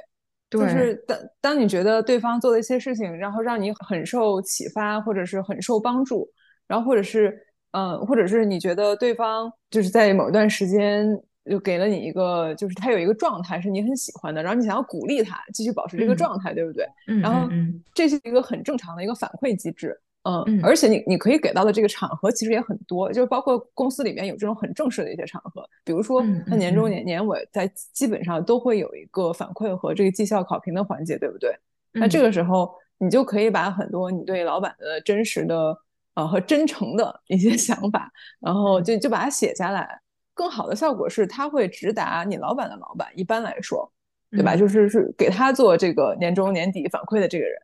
[0.49, 6.27] 就是当当你觉得对方做的一些事情，然后让你很受启发，或者是很受帮助。
[6.67, 7.37] 然后，或者是，
[7.71, 11.07] 嗯，或者是你觉得对方就是在某一段时间
[11.49, 16.85] 就给了你一个，就是他有一个状态是你很喜欢的，然后你想要鼓励他继续保持这个状态，对不对？
[17.07, 17.21] 嗯。
[17.21, 17.47] 然后，
[17.93, 20.59] 这是一个很正常的一个反馈机制，嗯。
[20.61, 31.55] 而且你你可以给到的这个场合其实也很多，就是包括公司里面有这种很正式的一些场合，比如说他年终年年尾在基本上都会有一个反馈和这个绩效考评的环节，对不对？
[31.93, 35.77] 那这个时候你就可以把很多你对老板的真实的。
[36.17, 40.01] 啊，和真诚的一些 想法，然后就就把它写下来。
[40.33, 43.07] 更好的效果是，他会直达你老板的老板。
[43.13, 43.91] 一般来说，
[44.31, 44.55] 对吧？
[44.55, 47.55] 就是是给他做这个年终年底反馈的这个人。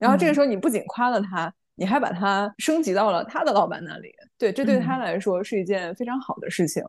[0.00, 4.12] 然后这个时候，你不仅夸了他，你还把他升级到了他的老板那里。
[4.36, 6.82] 对，这对他来说是一件非常好的事情。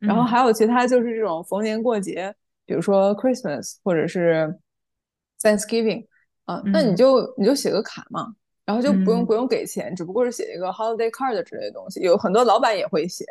[0.00, 4.58] 然后还有其他，就是这种逢年过节，比如说 Christmas 或者是
[5.40, 6.06] Thanksgiving
[6.44, 8.34] 啊，那你就你就写个卡嘛。
[8.66, 13.24] 然后就不用不用给钱，只不过是写一个 holiday card 之类的东西，有很多老板也会写。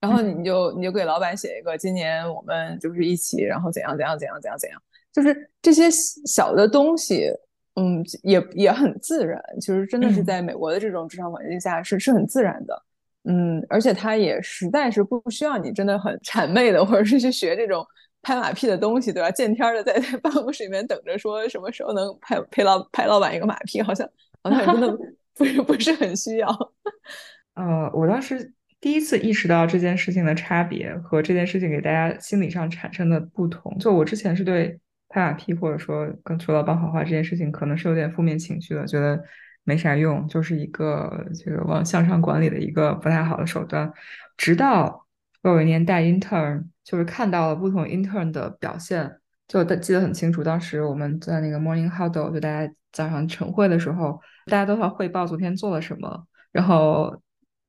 [0.00, 4.80] 然后你就你就给老板写一个，今年我们就是一起，然后怎样怎样怎样怎样怎样，
[5.12, 7.28] 就是这些小的东西，
[7.74, 9.42] 嗯，也也很自然。
[9.60, 12.82] 其实真的是在美国的这种职场环境下是是很自然的，
[13.24, 17.84] 嗯，而且他也实在是不需要你真的很谄媚的，或者是去学这种
[18.22, 19.32] 拍马屁的东西，对吧？
[19.32, 24.08] 见天的在在 办公室里面等着说什么时候能拍拍老拍老板一个马屁，好像。
[24.42, 24.98] 好像真的
[25.34, 26.48] 不是不是很需要。
[27.54, 33.76] 呃，我当时第一次意识到这件事情的差别和这件事情给大家心理上产生的不同。
[33.78, 34.78] 就我之前是对
[35.08, 39.20] 拍马屁或者说跟说老板好话这件事情，可能是有点负面情绪的，觉得
[39.64, 43.92] 没啥用，就是一个这个往向上管理的一个不太好的手段。
[44.36, 45.06] 直到
[45.42, 49.18] 我有一年带 intern，就是看到了不同 intern 的表现，
[49.48, 50.44] 就记得很清楚。
[50.44, 52.72] 当时我们在那个 morning huddle，就大家。
[52.92, 56.26] 早上晨会的时候，大家都要汇报昨天做了什么。
[56.50, 57.14] 然后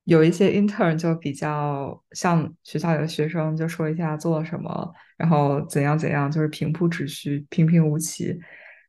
[0.05, 8.39] 有一些 intern 就比较像学校里的学生，就说一下做了什么，然后怎样怎样，就是平铺直叙、平平无奇。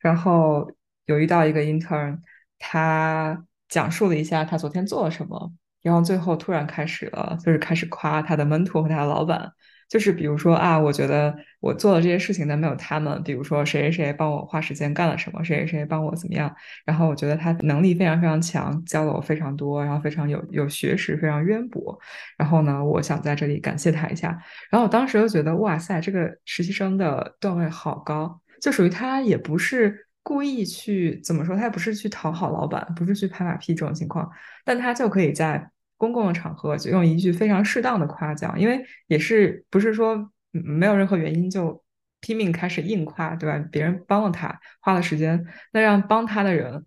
[0.00, 0.70] 然后
[1.06, 2.18] 有遇到一个 intern，
[2.58, 5.52] 他讲述了一下他昨天做了什么，
[5.82, 9.52] 然后最后突然开始了，就是开始夸他的 mentor 和他的老板。
[9.90, 16.54] 就是比如说啊，我觉得我做的这些事情呢，没有他们，比如说谁谁谁帮我花时间干了什么，谁谁谁帮我怎么样，
[16.86, 21.98] 然后我觉得他能力非常非常强，教了我非常多，然后非常有有学识，非常渊博，
[22.38, 24.28] 然后呢，我想在这里感谢他一下。
[24.70, 34.30] 然后我当时就觉得，哇塞，这个实习生的段位好高，就属于他也不是故意去怎么说，他也不是去讨好老板，不是去拍马屁这种情况，
[34.64, 35.68] 但他就可以在。
[36.00, 41.84] 公共的场合就用一句非常适当的夸奖，因为也是不是说没有任何原因就
[42.22, 43.62] 拼命开始硬夸，对吧？
[43.70, 46.86] 别人帮了他，花了时间，那让帮他的人，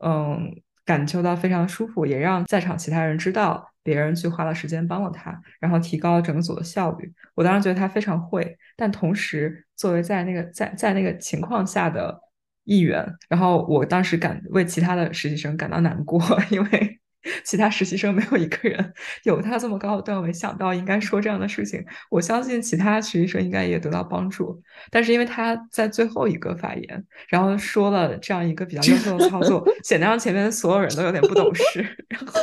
[0.00, 0.54] 嗯，
[0.84, 7.12] 感受到非常舒服，也让在场其他人知道别人去花了时间帮了他，然后提高了整个组的效率。
[7.34, 12.16] 我当时觉得他非常会，但同时作为在那个在在那个情况下的
[12.62, 17.01] 一员，然后我当时感为其他的实习生感到难过， 因为。
[17.44, 18.92] 其他实习生没有一个人
[19.22, 21.84] 有他这么高的段位，想到应该说这样的事情。
[22.10, 24.60] 我相信其他实习生应该也得到帮助，
[24.90, 31.80] 但是因为他在最后一个发言，然后说了这样一个比较优秀的操作，显得让前面所有人都有点不懂事。
[32.08, 32.40] 然后，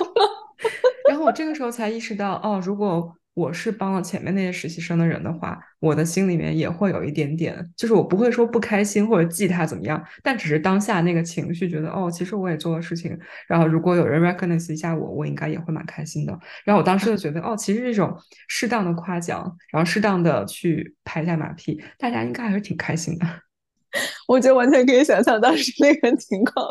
[1.09, 3.15] 然后我这个时候才意识到，哦，如果。
[3.36, 13.17] 我是帮了前面那些实习生的人的话，我的心里面也会有一点点，就是我不会说不开心或者记他怎么样，但只是当下那个情绪，觉得哦，其实我也做了事情，
[13.47, 16.38] 然后如果有人 recognize 一下我，我应该也会蛮开心的。
[16.65, 18.13] 然后我当时就觉得，哦，其实这种
[18.49, 23.25] 适当的夸奖，然后适当的去拍一下马屁，大家应该还是挺开心的。
[24.27, 26.67] 我觉得完全可以想象当时那个情况，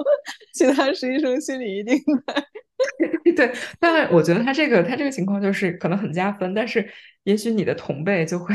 [0.52, 1.96] 其他实习生心里一定
[2.26, 2.34] 在。
[3.36, 6.88] 对，但是我觉得他这个他这个情况就是可能很加分，但是
[7.24, 8.54] 也许你的同辈就会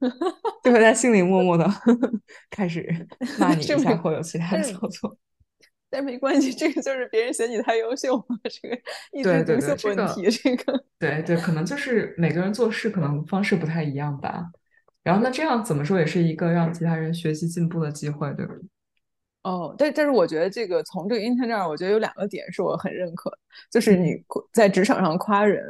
[0.62, 1.68] 就会在心里默默的
[2.50, 2.84] 开始
[3.38, 5.16] 骂你一下，或有其他的操作。
[5.88, 8.76] 但没关系，这个就是别人嫌你太优秀嘛，这个
[9.12, 14.46] 一直独秀问题，这个对对，可能就是每个人做事可能方式不太一样吧。
[15.04, 18.54] 然后那这样怎么说也是一个让其他人学习进步的机会，对吧？
[19.46, 23.30] 哦，但但是我觉得这个从这个 intern 这儿，我觉得有两个点是我很认可，
[23.70, 24.20] 就是你
[24.52, 25.62] 在职场上夸人，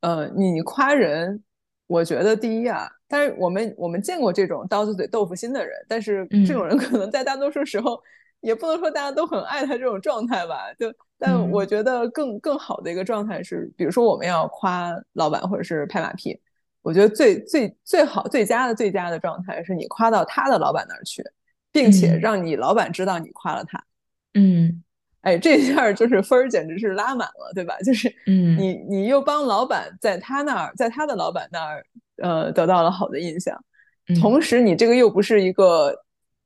[0.00, 1.44] 呃，你夸人，
[1.88, 8.02] 我觉得第一啊，但是我们我们见过这种刀子嘴豆腐心的人，但是这种人可能在大多数时候，
[8.40, 16.40] 也不能说大家都很爱他这种状态吧，就但我觉得更更好的一个状态是，比如说我们要夸老板或者是拍马屁，
[16.80, 21.22] 我觉得最最最好最佳的最佳的状态是你夸到他的老板那儿去。
[21.82, 23.82] 并且让你老板知道你夸了他，
[24.34, 24.82] 嗯，
[25.22, 27.76] 哎，这下就是分儿简直是拉满了，对吧？
[27.84, 31.84] 就是，嗯，你你又帮老板在他那儿，在他的老板那儿，
[32.22, 33.58] 呃，得到了好的印象，
[34.20, 35.94] 同时你这个又不是一个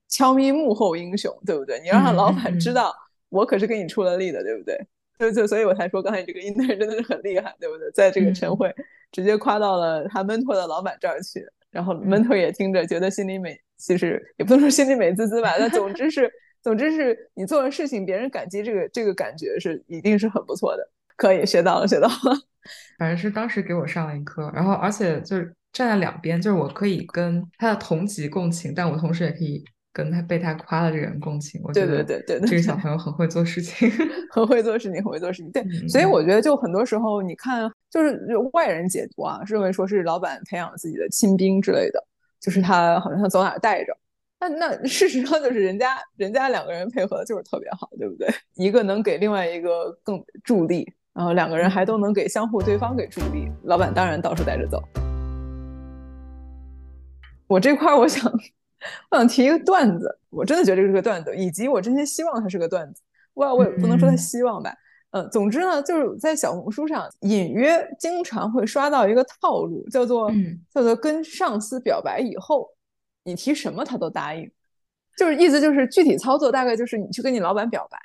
[0.08, 1.80] 悄咪幕后英雄，对不对？
[1.80, 2.94] 你让老板知道，
[3.28, 4.78] 我可是给你出了力的，对不对？
[5.18, 7.90] 就就所以我才说刚才这个 intern 真的是很厉害，对不对？
[7.92, 8.74] 在这个晨会
[9.12, 13.56] 直接夸到了他 mentor 的老板这儿去，然后 mentor 也听着觉得心里美。
[13.82, 16.30] 其实也不能说心里美滋滋吧，但总之是，
[16.62, 20.88] 总之是你做的事情，别人感激这个这个感觉是一定是很不错的。
[21.16, 22.38] 可以学到了，学到了。
[22.98, 31.60] 反正是当时给我上了一课，然后而且就是站在两边，就是我可以跟他的同级共情，但我同时也可以跟他被他夸的这个人共情。
[31.64, 33.90] 我觉得对对对，这个小朋友很会做事情，
[34.30, 35.50] 很会做事情，很会做事情。
[35.52, 38.18] 对，所以我觉得就很多时候你看，就是
[38.52, 42.02] 外人解读啊，认为说是老板培养自己的亲兵之类的。
[42.42, 43.96] 就是他好像他走哪带着，
[44.40, 48.28] 那那事实上就是人家人家两个人配合的就是特别好，对不对？
[48.54, 53.48] 一个能给另外一个更助力，然后两个人还都能给相互对方给助力。
[53.62, 54.82] 老板当然到处带着走。
[57.46, 58.32] 我这块我想
[59.10, 63.00] 我想提一个段子，我真的觉得这是个段子，以及我真心希望它是个段子。
[63.34, 64.74] 我我也不能说他希望吧。
[65.12, 70.30] 嗯，总之呢，就是在小红书上隐约经常会刷到一个套路，叫做
[70.74, 72.68] 叫做跟上司表白以后，
[73.24, 74.50] 你提什么他都答应，
[75.18, 77.98] 就是意思就是具体操作大概就是你去跟你老板表白。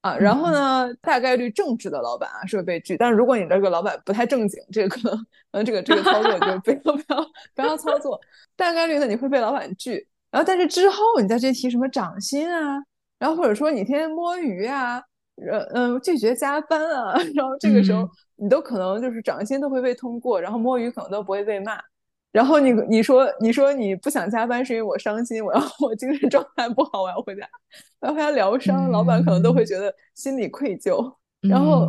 [0.00, 8.18] 啊，然后呢，大概率正直的老板啊是会被拒，但是如果你这个老板不太正经，这个可能嗯这个这个操作就不要 不要不要操作，
[8.54, 12.82] 大概率呢你会被老板拒，然后但是之后你再去提什么涨薪啊，
[13.18, 15.02] 然后或者说你天天摸鱼啊。
[15.36, 21.78] 呃嗯，拒绝加班啊， 然后这个时候你都可能就是涨薪都会被通过，然后摸鱼可能都不会被骂。
[22.32, 27.48] 然后你你说你说你不想加班是因为我伤心，我要 我精神状态不好，我要回家，
[28.00, 28.90] 我要回家疗伤。
[28.90, 31.14] 老板可能都会觉得心里愧疚。
[31.42, 31.88] 然后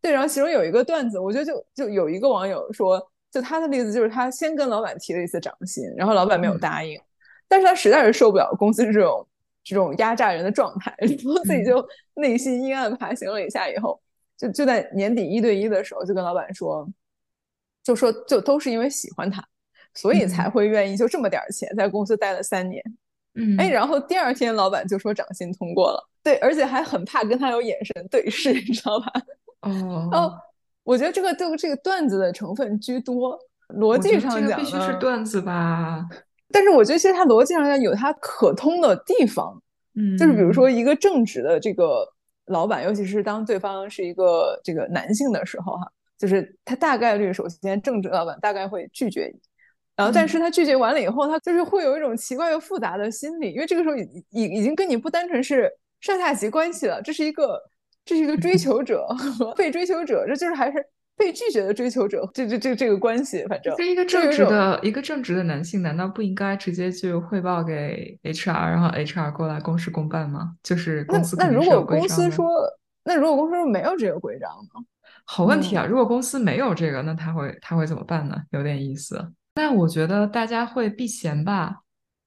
[0.00, 6.98] 对，然后其中有一个段子，我觉得就就有一个网友说，就他的例子就是他先跟老板提了一次涨薪，然后老板没有答应，
[7.46, 9.26] 但是他实在是受不了公司这种
[9.64, 11.84] 这种压榨人的状态， 然后自己就
[12.14, 14.00] 内心阴暗爬行了一下，以后
[14.36, 16.86] 就就在年底一对一的时候就跟老板说，
[17.82, 19.42] 就说就都是因为喜欢他，
[19.94, 22.82] 所以才会愿意就这么点钱在公司待了三年。
[23.36, 29.12] 嗯，哎，然后第二天老板就说涨薪通过了，对，而且还很怕跟他有眼神对视， 你知道吧？
[29.62, 30.32] 哦哦，
[30.84, 33.36] 我觉得这个这个这个段子的成分居多，
[33.70, 36.06] 逻辑上讲必须是段子吧。
[36.54, 39.60] 但是我觉得其实它逻辑上有它可通的地方，
[39.96, 42.06] 嗯，就是比如说一个正直的这个
[42.46, 49.40] 老板，尤其是当对方是一个这个男性的时候，哈，就是他大概率首先正直老板大概会拒绝你，
[49.96, 55.68] 然后但是他拒绝完了以后，他就是会有一种奇怪又复杂的心理，因为这个时候已已已经跟你不单纯是
[56.00, 57.60] 上下级关系了，这是一个。
[58.06, 59.06] 这是一个追求者
[59.38, 60.76] 和 被追求者，这就是还是
[61.16, 70.54] 被拒绝的追求者，这这这这个关系，反正跟一个正直的一个正直的男性，难道不应该直接去汇报给 HR，然后 HR 过来公事公办吗？
[70.62, 72.46] 就是公司那如果公司说，
[73.04, 74.84] 那如果公司说没有这个规章呢？
[75.24, 75.86] 好问题啊！
[75.86, 78.36] 如果公司没有这个，那他会他会怎么办呢？
[78.50, 79.32] 有点意思。
[79.54, 81.82] 那我觉得大家会避嫌吧，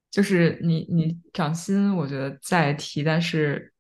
[0.10, 3.72] 就是你你涨薪，我觉得再提，但是。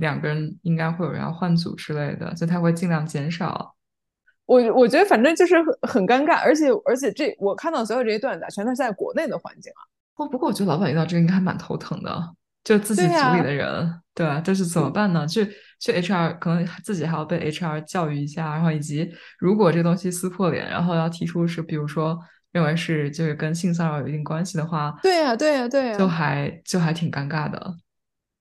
[0.00, 3.76] 两个人应该会有人要换组之类的，所以他会尽量减少。
[4.46, 9.80] 我我觉得反正就是很很尴尬，而且而且这我看到所有这些段子全都是在国内的环境啊。
[10.16, 14.40] 哦，不过我觉得老板遇到这个应该还蛮头疼的，就自己组里的人，对吧？
[14.40, 15.26] 就是怎么办呢？
[15.26, 15.44] 去
[15.80, 22.18] 去 HR 可能自己还要被 HR 教育一下，然后以及如果这东西撕破脸，然后要提出是比如说
[22.52, 27.74] 认为是就是跟性骚扰有一定关系的话，对呀对呀对呀，就还就还挺尴尬的。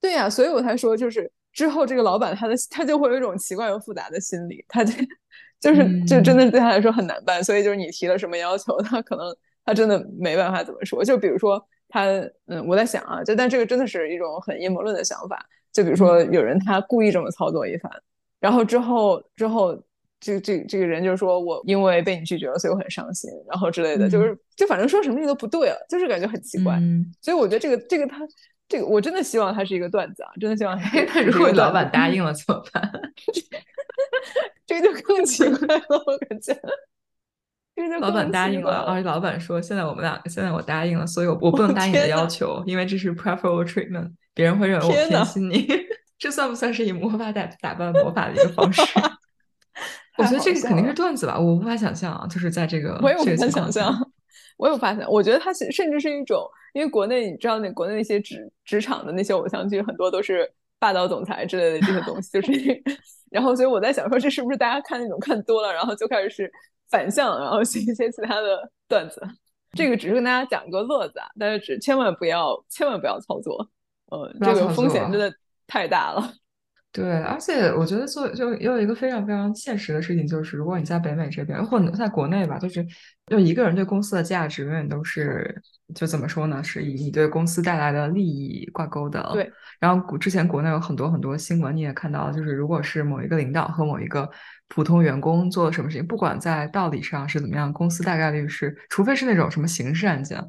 [0.01, 1.31] 对呀，所以我才说就是。
[1.53, 4.91] 之后，这个老板他的他就会有一种奇怪又复杂的心理，他就
[5.63, 7.41] 就是就真的对他来说很难办。
[7.41, 9.25] 所以就是你提了什么要求，他可能
[9.63, 11.01] 他真的没办法怎么说。
[11.03, 12.05] 就比如说他，
[12.47, 15.45] 嗯，我在想啊，就但这个真的是一种很阴谋论的想法。
[15.71, 17.89] 就比如说有人他故意这么操作一番，
[18.41, 19.81] 然后之后之后
[20.19, 26.77] 这这这个人就说我因为被你拒绝了，所以我很伤心，然后之类的，就是就反正说什么你都不对了，就是感觉很奇怪。
[27.21, 28.19] 所以我觉得这个这个他。
[28.65, 30.31] 这个我真的希望他是一个段子啊！
[30.39, 30.79] 真的希望。
[31.13, 32.81] 那如果老板答应了怎么办？
[34.65, 36.57] 这个就更奇怪了，我感觉。
[37.99, 45.67] 老板答应了，而且老板说：“现在我们俩，现在我答应了，所以我我不能答应你的要求，因为这是 preferable treatment，别人会认为我偏心你。
[46.19, 48.81] 这算不算是以魔法打打败魔法的一个方式？
[50.17, 54.11] 我觉得这个肯定是段子吧，我无法想象，就是在这个我也无法想象。
[54.57, 56.47] 我有发现，我觉得它甚至是一种。
[56.73, 62.51] 因为国内你知道，那国内那些职职场的那些偶像剧，很多都是霸道总裁之类的这些东西，就是，
[63.33, 66.51] 然后所以我在想说，这是不是大家看那种看多了，然后就开始是
[66.89, 69.21] 反向，然后写一些其他的段子？
[69.75, 73.67] 这个只是跟大家讲个乐子啊，但是只千万不要，千万不要操作，
[74.11, 75.33] 呃，这个风险真的
[75.65, 76.31] 太大了。
[76.93, 82.85] 对，而且我觉得做就也有一个非常非常现实的事情，就是如果你在北美这边，或者在国内吧，就是
[83.25, 85.59] 就一个人对公司的价值永远都是
[85.95, 89.27] 就怎么说呢，是以你对公司带来的利益挂钩的。
[89.33, 89.51] 对。
[89.79, 94.29] 然后之前国内有很多很多新闻，你也看到，就是如果是某一个领导和某一个
[94.67, 100.39] 普通员工做了什么事情，不管在道理上是怎么样，公司大概率是，除非是那种什么刑事案件。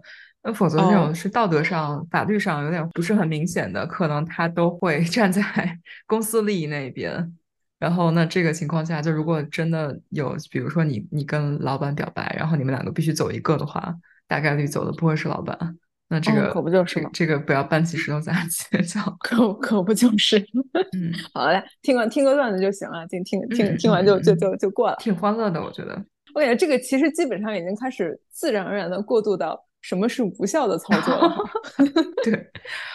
[0.46, 5.42] 那否则这种是道德上、法律上有点不是很明显的，可能他都会 站在
[6.06, 7.34] 公司利益那边。
[7.78, 13.94] 然后，那这个情况下，就如果真的有，比如说你你跟老板表白，然后你们两个必须走一个的话，
[14.28, 15.58] 大概率走的不会是老板。
[16.08, 17.10] 那这个可不就是吗？
[17.12, 20.38] 这个不要搬起石头砸自己脚， 可可不就是？
[20.38, 25.90] 嗯，好嘞，听完听个段子就行了，听听听听完就就就就过了，挺欢乐的，我觉得。
[26.34, 29.58] 我感觉这个其实基本上已经开始自然而然的过渡到。
[29.84, 31.46] 什么是无效的操作？
[32.24, 32.50] 对，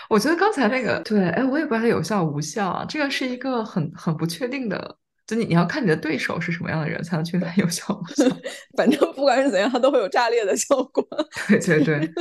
[0.10, 2.84] 我觉得刚才那个，对，哎，我也不知道它有效无效啊。
[2.90, 8.26] 这个是一个很很不确定的，就你你要看你的对手是什么样的人，才能确定它有效无效。
[8.76, 11.08] 反正不管是怎样，它都会有炸裂的效果。
[11.48, 12.12] 对对对。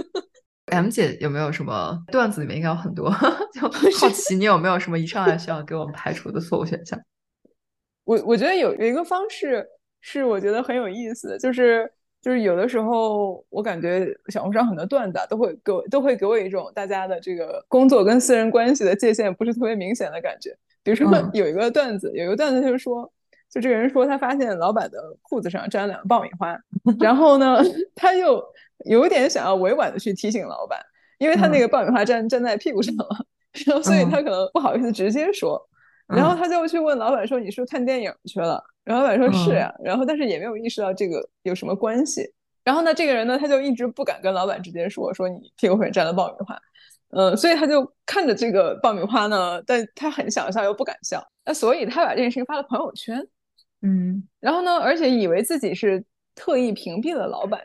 [0.66, 3.10] M 姐有没有什么段子里面应该有很多？
[3.54, 3.62] 就
[3.98, 7.00] 好奇你有没有什么一上来需要给我们排除的错误选项？
[8.04, 9.66] 我我觉得有有一个方式
[10.02, 11.90] 是我觉得很有意思，就是。
[12.28, 20.54] 就是有的时候，我感觉小红书上很多段子啊都会给我都会给我一种大家的这个工作跟私人关系的界限不是特别明显的感觉。
[20.82, 23.10] 比如说有一个段子，有一个段子就是说，
[23.50, 26.54] 就这个人说他发现老板的裤子上沾了两个爆米花，
[27.00, 27.62] 然后呢，
[27.94, 28.44] 他又
[28.84, 30.78] 有点想要委婉的去提醒老板，
[31.16, 33.24] 因为他那个爆米花粘粘在屁股上了，
[33.64, 35.58] 然后所以他可能不好意思直接说，
[36.09, 42.22] 然后他就去问老板说：“你是不是看电影去了？”然后老板说：“是呀。”然后但是也没有意识到这个有什么关系。
[42.64, 46.59] 然后呢，这个人呢，他就一直不敢跟老板直接说：“说你屁股后面沾了爆米花。”
[47.11, 51.22] 嗯，所以他就看着这个爆米花呢，但他很想笑又不敢笑。
[51.44, 53.26] 那所以他把这件事情发了朋友圈。
[53.80, 56.04] 嗯，然后呢，而且以为自己是
[56.34, 57.62] 特意屏蔽了老板。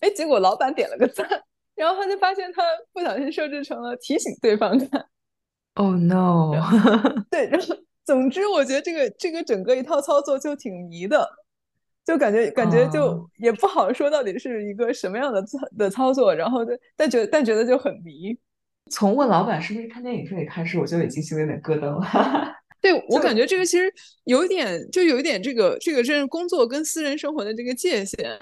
[0.00, 1.26] 哎，结果老板点了个赞。
[1.74, 2.62] 然后他就发现他
[2.92, 5.06] 不小心设置成了提醒对方看。
[5.74, 6.52] Oh no！
[7.30, 11.28] 对，然后总之我觉得这个这个整个一套操作就挺迷的，
[12.04, 16.60] 就感觉感觉就也不好说到底是一个什么样的操的操作，然后
[16.96, 18.36] 但觉但觉得就很迷。
[18.90, 22.54] 从问老板是不是看电影这里开始，我就已经心里有点咯噔了。
[22.80, 23.90] 对我感觉这个其实
[24.24, 28.38] 有一点，就有一点这个这个这是工作跟私人生活的这个界限。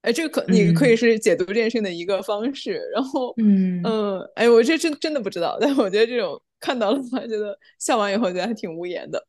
[0.00, 2.80] 哎，这个可你可以是解读这件事情的一个方式。
[2.92, 9.22] 然后，嗯嗯，哎，我这真真的不知道，但我觉得这种看到了，我觉得笑完以后觉得还挺无言的。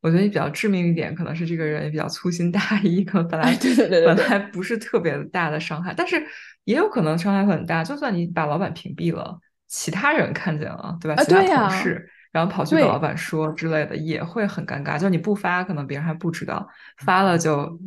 [0.00, 6.24] 我觉得比较致命一点，可能是这个人也比较粗心大意，可能本来对对对本来不是特别大的伤害，但是
[6.64, 7.82] 也有可能伤害很大。
[7.84, 11.22] 就算你把老板屏蔽了，其他人看见了，对吧？
[11.24, 14.96] 其他同事，然后跑去跟老板说之类的，也会很尴尬。
[14.96, 16.64] 就你不发，可能别人还不知道；
[17.04, 17.78] 发了，就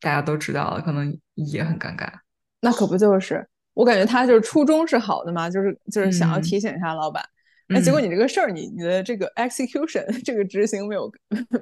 [0.00, 2.08] 大家都知道了，可能也很尴尬。
[2.60, 3.46] 那可不就是？
[3.74, 7.24] 我感觉他就是初衷是好的嘛，就是就是想要提醒一下老板。
[7.74, 11.10] 哎，结果你这个事儿，你你的这个 execution 这个执行没有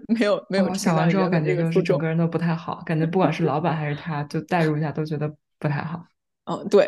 [0.08, 5.28] 没有没有想完之后，感觉就是整个人都不太好，感觉不管是老板还是他，就代入一下都觉得
[5.58, 6.04] 不太好。
[6.44, 6.86] 嗯， 对。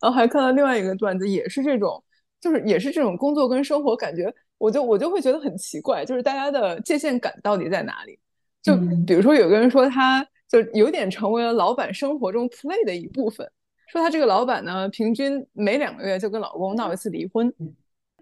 [0.00, 2.02] 然后还看到另外一个段子，也是这种，
[2.40, 8.16] 就是也是这种工作跟生活，感觉我就我就会觉得很奇怪，就是大家的界限感到底在哪里？
[8.62, 13.50] 就比如说有个人说他就有点成为了老板生活中 play 的一部分，
[13.88, 17.52] 说他这个老板呢，平均每两个月就跟老公闹一次离婚。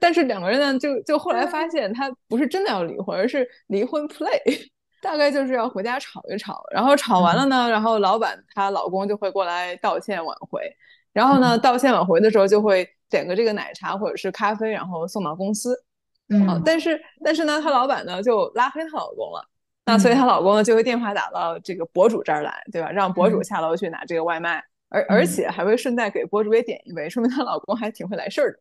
[0.03, 4.41] 但是两个人呢，就就后来发现他不是真的要离婚，而是离婚 play，
[5.01, 10.61] 大概就是要回家吵一吵，然后吵完了呢，然后老板她老公就会过来道歉挽回，
[11.13, 15.81] 然后呢，道歉挽回的时候就会点个这个奶茶或者是咖啡，然后送到公司。
[16.29, 19.47] 嗯，但是但是呢，她老板呢就拉黑她老公了，
[19.87, 22.91] 那所以她老公呢就会电话打到这个博主这儿来，对吧？
[22.91, 28.59] 让博主下楼去拿这个外卖，而而且还会顺带给博主也点一杯，说明她老公还挺会来事儿的。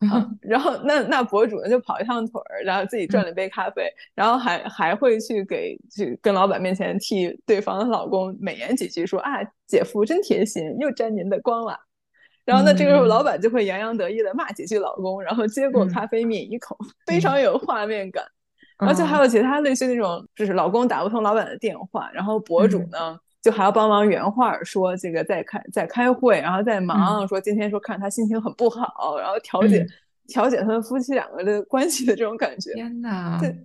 [0.40, 9.32] 然后那那博主呢就跑一趟腿儿，然后自己赚了杯咖啡，然后还还会去给去跟老板面前替对方的老公美言几句，说啊
[9.66, 11.78] 姐夫真贴心，又沾您的光了。
[12.46, 16.76] 然后呢这个时候老板就会洋洋得意的骂几句老公，然后接过咖啡抿一口，
[17.06, 18.24] 非常有画面感。
[18.78, 23.20] 而且还有其他类似那种，就是老公打不通老板的电话，然后博主呢。
[23.42, 29.86] 就还要帮忙原话说这个在开在开会，然后在忙，说今天说看他心情很不好，然后调解
[30.26, 32.72] 调解他们夫妻两个的关系的这种感觉。
[32.74, 33.38] 天哪！
[33.40, 33.56] 对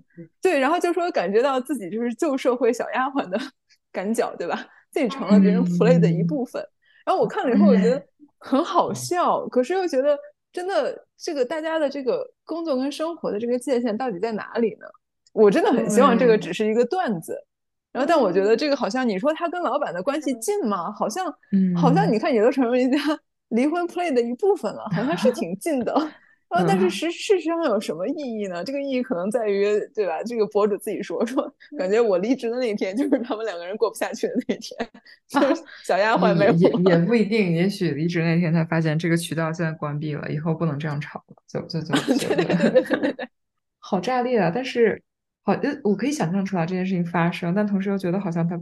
[0.41, 3.38] 对，然后就说感觉到自己就是旧社会小丫鬟的
[3.91, 4.65] 赶脚，对吧？
[4.91, 6.65] 自己成了别人 play 的一部分。
[7.05, 8.01] 然后我看了以后，我觉得
[8.39, 10.17] 很好笑，可是又觉得
[10.53, 14.88] 真的这个大家的这个工作跟生活的这个界限到底在哪里呢？
[15.34, 17.38] 我真的很希望这个只是一个段子。
[17.95, 20.91] 然后，但我觉得这个好像你说他跟老板的关系近吗？
[20.91, 21.33] 好像，
[21.77, 22.99] 好像你看也都成为人家
[23.55, 25.93] 离婚 play 的一部分了，好像是挺近的。
[26.49, 28.61] 啊，但是实事实上有什么意义呢？
[28.65, 29.65] 这个意义可能在于，
[29.95, 30.21] 对吧？
[30.23, 34.89] 这个博主自己说说，感觉我离职的那天就是他们两个人过不下去的那一天。
[35.85, 41.95] 小丫鬟没也也不一定，也许离职那天才发现这个渠道现在关闭了，以后不能这样吵了，就就就
[43.79, 44.51] 好炸裂啊！
[44.53, 45.01] 但是。
[45.45, 48.59] 好，呃，我可以想象出来这件事情发生，但同时又觉得好像它，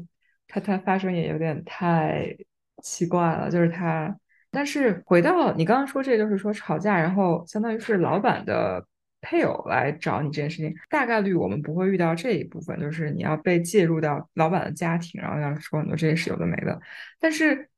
[0.48, 2.36] 它，它发生也有点太
[2.84, 3.50] 奇怪了。
[3.50, 4.14] 就是它，
[4.52, 8.86] 但是回到你刚刚说，这就是说吵架，然后相当于是老板的
[9.22, 16.78] 配偶来找你这件事情，大概率我们不会遇到这一部分，就是你要被介入到老板的家庭，然后要说很多这些事有的没的。
[17.18, 17.70] 但是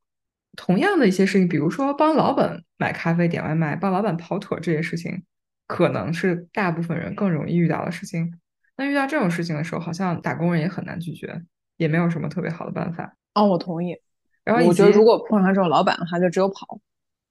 [0.56, 5.24] 同样的一些事情，比如说帮老板买咖啡、点外卖、帮老板跑腿这些事情，
[5.68, 8.34] 可能是大部分人更容易遇到的事情。
[8.78, 11.42] 那遇到这种事情的时候，好像打工人也很难拒绝，
[11.78, 13.16] 也没有什么特别好的办法。
[13.34, 13.96] 哦，我同意。
[14.44, 16.80] 然后我觉得如果碰上这种老板的话，就只有跑。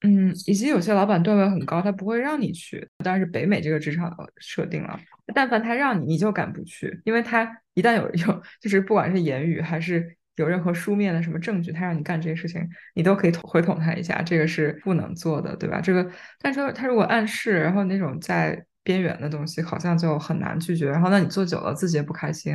[0.03, 2.89] 嗯，以及有些老板段位很高，他不会让你去。
[3.05, 4.99] 当然是北美这个职场设定了，
[5.35, 15.81] 但凡他让你，你就敢不去，因为他一旦有 有，就是不管是言语还是有任何书面的什么证据，他让你干这些事情，你都可以回捅他一下，这个是不能做的，对吧？
[15.81, 18.65] 这个，但是他如果暗示，然后那种在。
[18.85, 22.53] 边缘的东西好像就很难拒绝，然后那你做久了自己也不开心，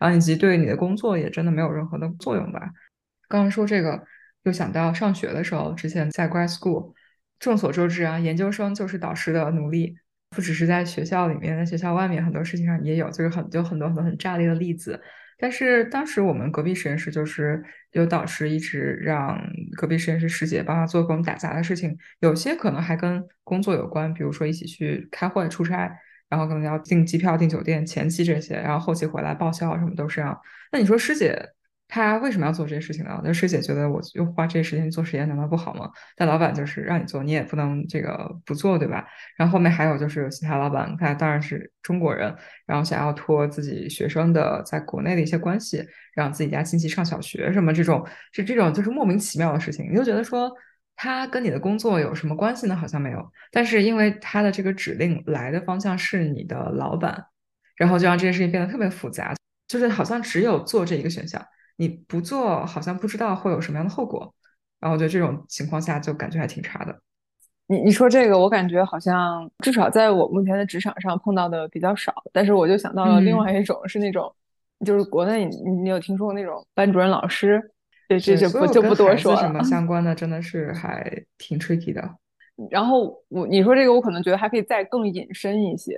[0.00, 2.70] 然后以及对你的工作也真的没有任何的作用吧。
[3.28, 4.02] 刚刚说这个，
[4.44, 6.94] 又想到上学的时候，之前在 grad school，
[7.38, 9.96] 众所周知啊，研究生就是导师的奴隶，
[10.30, 15.00] 不只是在学校里面，在学校外面很多事情上也有，就是很就很多很多很炸裂的例子。
[15.38, 17.60] 但是当时我们隔壁实验室就是
[17.90, 19.36] 有导师一直让
[19.76, 25.90] 隔壁实验室师姐帮他做各种打杂的事情，有些可能还跟工作有关，比如说一起去开会、出差，
[26.28, 30.40] 然后可能要订机票、订酒店，前期这些，然后后期回来报销什么都是要。
[30.70, 31.50] 那你说师姐？
[31.94, 33.20] 他为什么要做这些事情呢？
[33.22, 35.90] 那师姐觉得我又花这些时间做实验，难道不好吗？
[36.16, 39.06] 但老板就是让你做，你也不能这个不做，对吧？
[39.36, 42.34] 然后后面还有就是其他老板，他当然是中国人，
[42.64, 50.50] 然后想要托自己学生的在国内的一些关系，让自己家亲戚上小学什么这种，是这种就是莫名其妙的事情，你就觉得说
[50.96, 52.74] 他跟你的工作有什么关系呢？
[52.74, 57.26] 好像没有，但是因为他的这个指令来的方向是你的老板，
[57.76, 59.34] 然后就让这件事情变得特别复杂，
[59.68, 61.44] 就是好像只有做这一个选项。
[61.76, 64.34] 你不做，好像不知道会有什么样的后果，
[64.80, 66.98] 然后我觉得这种情况下就感觉还挺差的。
[67.68, 72.12] 你你说这个，我感觉好像至少在我目前的职场上碰到的比较少。
[72.32, 74.34] 但是我就想到了另外一种，是那种
[74.84, 77.72] 就是国内你你有听说过那种班主任老师？
[78.08, 79.40] 对，这就不就不多说了。
[79.40, 82.16] 什么相 关的真的是还挺 tricky 的。
[82.70, 85.94] 然后我你说这个，我可能觉得还可以再更引申一些。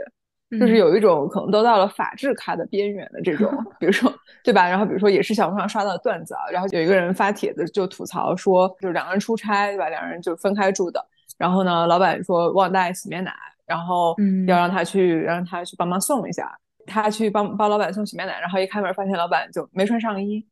[0.50, 4.12] 就是有一种可能都到了法制咖的边缘的这种， 比如说，
[4.44, 4.68] 对吧？
[4.68, 9.88] 然后比如说也是小红书上刷到的段子啊，然后有一个人发帖子就吐槽说，就是两个人出差，对吧？
[9.88, 11.04] 两人就分开住的，
[11.38, 13.32] 然后呢，老板说忘带洗面奶，
[13.66, 14.14] 然后
[14.46, 20.46] 要让他去让他去帮忙送一下，他去帮帮老板送洗面奶，然后一开门发现老板就没穿上衣，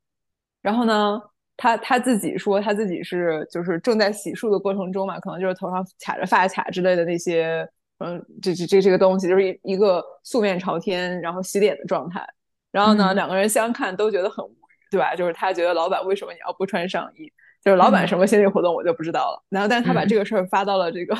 [0.62, 1.22] 然后呢，
[1.56, 7.68] 他他自己说他自己是就是正在洗漱的过程中嘛，可能就是头上卡着发卡之类的那些。
[8.02, 12.26] 嗯，这这这这个东西就是一一个素面朝天，然后洗脸的状态。
[12.70, 15.14] 然后呢，两个人相看都觉得很无语，对吧？
[15.14, 17.30] 就是他觉得老板为什么你要不穿上衣？
[17.62, 19.42] 就是老板什么心理活动我就不知道了。
[19.50, 21.14] 然后，但是他把这个事儿发到了这个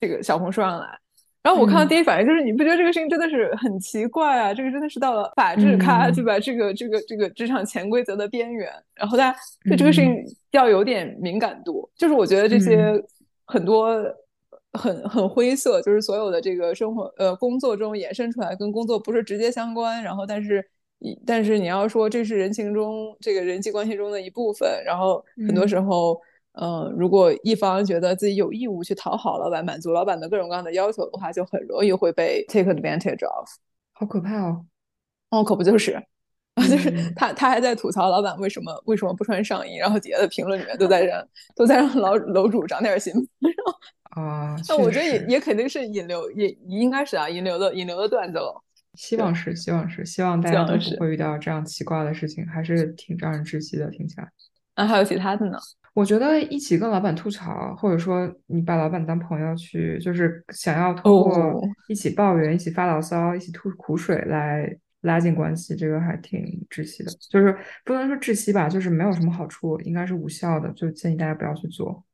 [0.00, 0.98] 这个小红书上来。
[1.42, 4.52] 然后我看到第一反应就是，你不觉得这个事情真的是很奇怪啊？
[4.52, 6.38] 这个真的是到了法制咖，对吧？
[6.40, 8.68] 这个这个这个职场潜规则的边缘。
[8.94, 10.12] 然后大家对这个事情
[10.50, 11.88] 要有点敏感度。
[11.96, 12.92] 就是我觉得这些
[13.46, 13.94] 很多。
[14.72, 20.02] 很很灰色，就是所有的这个生活呃工作中衍生出来，跟工作不是直接相关。
[20.02, 20.64] 然后，但是
[21.26, 24.82] 但是你要说这是人情中这个人际关系中的一部分。
[24.84, 26.20] 然后很多时候，
[26.52, 33.48] 嗯，如果一方觉得自己有义务去讨好老板，满足老板的各种各样的要求的话，就很容易会被 take advantage of。
[33.92, 34.66] 好可怕哦！
[35.30, 36.02] 哦，可不就是，
[36.68, 43.12] 就是他他还在吐槽老板为什么为什么不穿上衣，然后底下的评论里面都在让都在让楼楼主长点心。
[44.10, 48.62] 啊，那我觉得也也肯定是引流，也应该是啊，引流的引流的段子了。
[48.94, 53.88] 希望是，希望是，希望大家都不会遇到这样奇怪的事情，还是挺让人窒息的。
[53.88, 54.28] 听起来，
[54.74, 55.56] 那还有其他的呢？
[55.94, 64.68] 我觉得一起跟老板吐槽，或者说你把老板当朋友去，就是想要通过一起抱怨、一起发牢骚、一起吐苦水来
[65.02, 66.40] 拉近关系，这个还挺
[66.70, 67.10] 窒息的。
[67.30, 72.04] 就是不能说窒息吧，就是没有什么好处，应该是无效的，就建议大家不要去做。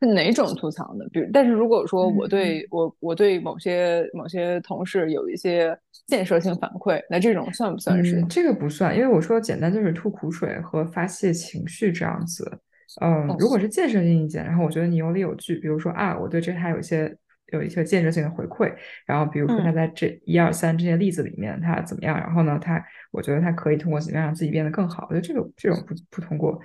[0.00, 1.04] 是哪种吐槽呢？
[1.10, 8.22] 比如，但是如果说我对我我对某些某些同事有一些建设性反馈，那这种算不算是？
[8.28, 12.60] 这个不算，因为我说简单就是吐苦水和发泄情绪这样子。
[13.02, 17.12] 嗯，如果是建设性意见，然后我觉得你有理有据，比如说啊，我对这还有一些
[17.52, 18.72] 有一些建设性的回馈，
[19.06, 26.60] 然后比如说他在这一二三这些例子里面他怎么样，然后呢，他我觉得他可以通过怎么样让自己变得更好，我觉得这个这种不不通过。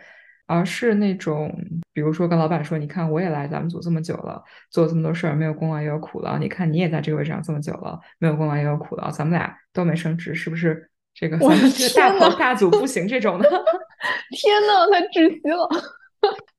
[0.45, 1.49] 而是那种，
[1.93, 6.37] 比如说跟老板说，你看我也来咱们组这么久了，做这么多事儿，没有功劳也有苦劳。
[6.37, 10.89] 你看你也在这个位置上这么久了，没有功劳也有苦劳，咱们俩都没升职，是不是？
[11.13, 13.47] 这个这个大头大组不行这种的。
[14.31, 15.69] 天呐，太窒息了。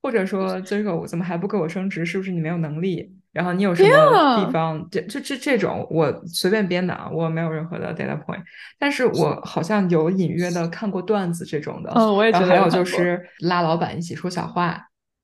[0.00, 2.06] 或者说，这个我怎么还不给我升职？
[2.06, 3.14] 是不是你没有能力？
[3.34, 4.86] 然后你有什么地方？
[4.92, 8.40] 这这这这种我随便编的啊，我没有任何的 data point。
[8.78, 11.90] 但是我好像有隐约的看过段子这种的。
[11.96, 12.46] 嗯，我也觉得。
[12.46, 14.80] 还有就是拉老板一起说小话，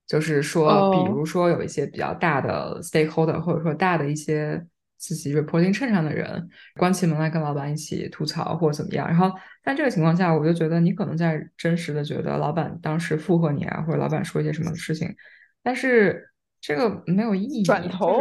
[0.08, 4.60] 就是说，比如说有一些比较大的 stakeholder，或者说大的一些
[4.98, 9.06] 自己 reporting 衬上的人，关起门来跟老板一起吐槽或者怎么样。
[9.06, 9.30] 然后
[9.64, 15.14] 在这个情况下，我就觉得你可能在真实的觉得老板当时附和你啊，或者老板说一些什么事情，
[15.62, 16.26] 但是。
[16.60, 17.62] 这个没有意义。
[17.62, 18.20] 转头，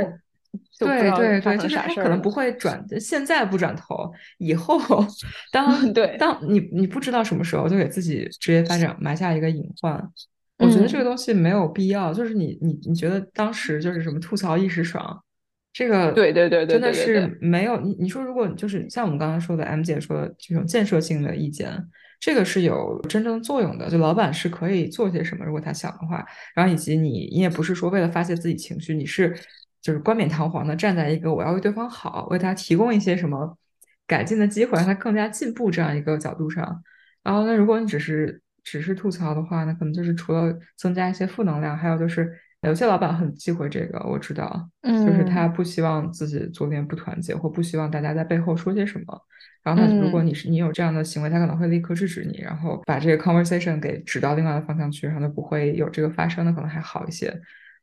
[0.80, 4.80] 对对对，就是他可能不会转，现在不转头，以后
[5.52, 9.94] 当对当你你不知道什么时候就给自己职业发展埋下一个隐患。
[10.58, 12.14] 我觉得这个东西没有必要。
[12.14, 15.24] 就是你你你觉得当时就是什么吐槽一时爽，
[15.72, 17.80] 这个对对对对，真的是没有。
[17.80, 21.72] 你你说如果就是像我们刚刚说的，M 姐说的这种建设性的意见。
[22.20, 26.26] 这个是有真正作用的，就老板是可以做些什么，如果他想的话。
[26.54, 29.34] 然后以及你，你也不是说为了发泄自己情绪，你是
[29.82, 33.58] 就是冠冕堂皇的站在一个我要为对方好，为他提供一些什么
[34.06, 36.84] 改进的机会，让他更加进步这样一个角度上。
[37.24, 42.32] 然后，那如果你只是只是吐槽的话，那可能就是除了增加一些负能量，还有就是
[42.62, 49.22] 有些老板很忌讳这个，我知道，就是他不希望自己组员不团结，或不希望大家在背后说些什么。
[49.64, 57.34] 然后，他如果你是你有这样的行为，他可能会立刻制止你，然后把这个 conversation 给指到另外的方向去，然后就不会有这个发生的可能还好一些。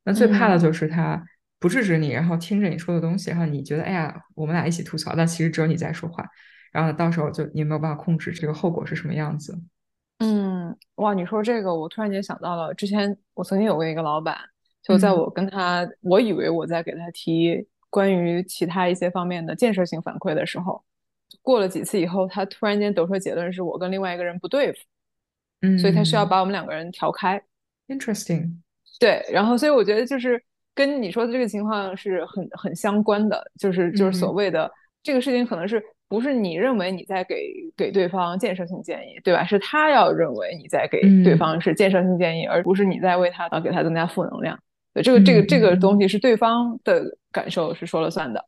[0.05, 1.23] 那最怕的就是他
[1.59, 6.27] 不制止你，然后听着你说的东西，然后你觉得哎呀，我们俩一起吐槽，但其实只有你在说话。
[6.73, 9.59] 然后到时候就你没有办法控制这个后果是什么样子。
[10.19, 14.37] 嗯，哇，你说这个，我突然间想到了，之前我曾经有过一个老板，
[14.87, 20.83] 就在我跟他，我以为我在给他提关于其他一些方面的建设性反馈的时候，
[21.43, 24.79] 过了几次以后，他突然间得出结论是我跟另外一个人不对付，
[25.63, 27.43] 嗯，所以他需要把我们两个人调开。
[27.89, 28.53] Interesting。
[28.99, 30.43] 对，然后所以我觉得就是
[30.75, 34.71] 跟你说的这个情况是很很相关的，就是就是所谓的
[35.03, 35.83] 这个事情可能是。
[36.09, 39.45] 不是你认为你在给给对方建设性建议，对吧？
[39.45, 44.57] 是他要认为你在给对方是建设性建议，而不是你在为他给他增加负能量。
[44.97, 48.43] 对，这个这个这个东西是对方的感受是说了算的，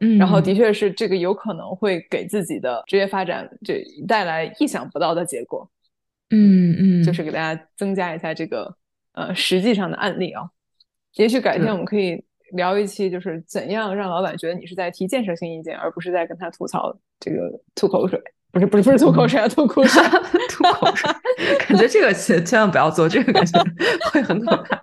[0.00, 5.70] 嗯，然后的确是这个有可能会给自己的职业发展这带来意想不到的结果，
[6.30, 7.12] 嗯嗯，就。
[7.12, 8.74] 是给大家增加一下这个
[9.12, 10.42] 呃实际上的案例啊，
[11.14, 12.24] 也许改天我们可以。
[12.52, 17.38] 聊一期就是怎样让老板觉得你是在提建设性意见，而不是在跟他吐槽这个
[17.74, 18.22] 吐口水，
[18.52, 20.00] 不是不是不是吐口水啊，吐口水，
[20.48, 21.10] 吐口水，
[21.66, 23.60] 感觉这个千千万不要做，这个感觉
[24.12, 24.80] 会很可怕。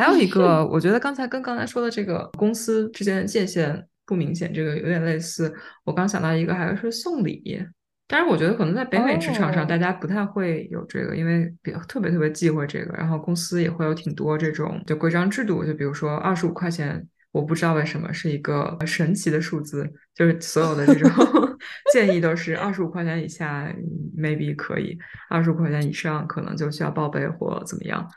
[0.00, 5.54] 还有一个， 我觉得刚才跟刚才说的这个公司之间的界限不明显，这个有点类似。
[5.84, 7.62] 我刚想到一个，还是送礼。
[8.08, 12.92] 但是我觉得可能在北美职场上，大家不太会有这个，因为比较特别特别忌讳这个。
[12.96, 21.10] 然后公司也会有挺多这种就规章制度，就比如说二十五块钱，我不知道为什么是一个神奇的数字，就是所有的这种
[21.92, 23.70] 建议都是二十五块钱以下
[24.18, 24.98] maybe 可以，
[25.28, 28.08] 二十五块钱以上可能就需要报备或怎么样。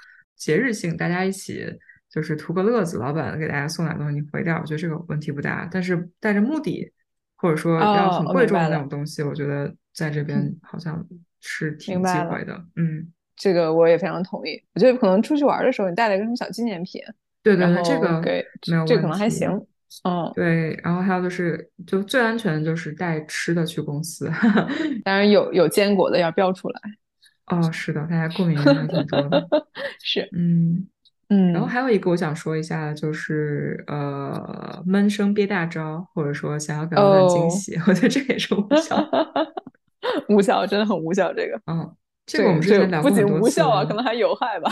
[0.43, 1.65] 节日性大家一起
[2.09, 5.67] 就是图个乐子，老板给大家送点东西你回点，我觉得这个问题不大。
[5.71, 6.91] 但是带着目的。
[7.35, 11.05] 或者说要很贵重的那种东西，我觉得在这边好像
[11.41, 12.53] 是挺忌讳的。
[12.77, 14.63] 嗯，这个我也非常同意。
[14.73, 17.01] 我觉得可能出去玩的时候，你带了一个什么小纪念品，
[17.43, 19.49] 对对对，这个没有这可能还行。
[20.05, 20.79] 嗯，对。
[20.81, 24.31] 然后还有就是，就最安全的就是带吃的去公司，
[25.03, 26.79] 当然有有坚果的要标出来。
[27.47, 29.47] 哦，是的，大家过敏原还挺多的。
[30.01, 30.87] 是，嗯。
[31.29, 39.09] 嗯，然后还有一个我想说一下，就是呃，闷声憋大招，或者说想要给老板惊喜，我觉得这也是无效，
[40.27, 41.33] 无效，真的很无效。
[41.33, 44.69] 这个，嗯，这个我们之前聊过不仅无效啊，可能还有害吧。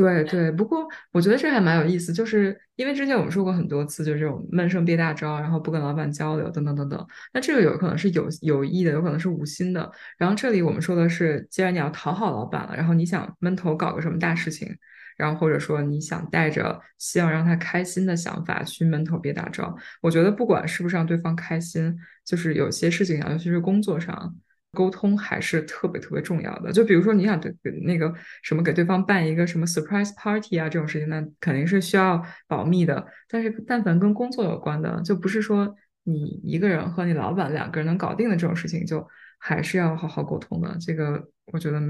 [0.00, 7.06] 对对，不过我觉得这还蛮有意思，就是因为之前我们说过很多次，就是这种闷声憋大招，然后不跟老板交流，等等等等。
[7.34, 9.90] 那这个有可能是有有意的，有可能是无心的。
[10.16, 14.74] 然后这里我们说的是，既然你要讨好老板了，然后你想闷头搞个什么大事情。
[15.16, 21.94] 然后或者说你想带着希望让他开心的想法去闷头憋大招，我觉得不管是不是让对方开心，
[22.24, 24.34] 就是有些事情啊，尤其是工作上
[24.72, 26.72] 沟通还是特别特别重要的。
[26.72, 28.12] 就比如说你想对那个
[28.42, 33.04] 什么给对方办一个什么 surprise party 啊这种事情，那肯定是需要保密的。
[33.28, 39.06] 但是但凡跟工作有关的，就不是说你一个人和你老板两个人能搞定的这种事情，就
[39.38, 40.76] 还是要好好沟通的。
[40.80, 41.80] 这个我觉得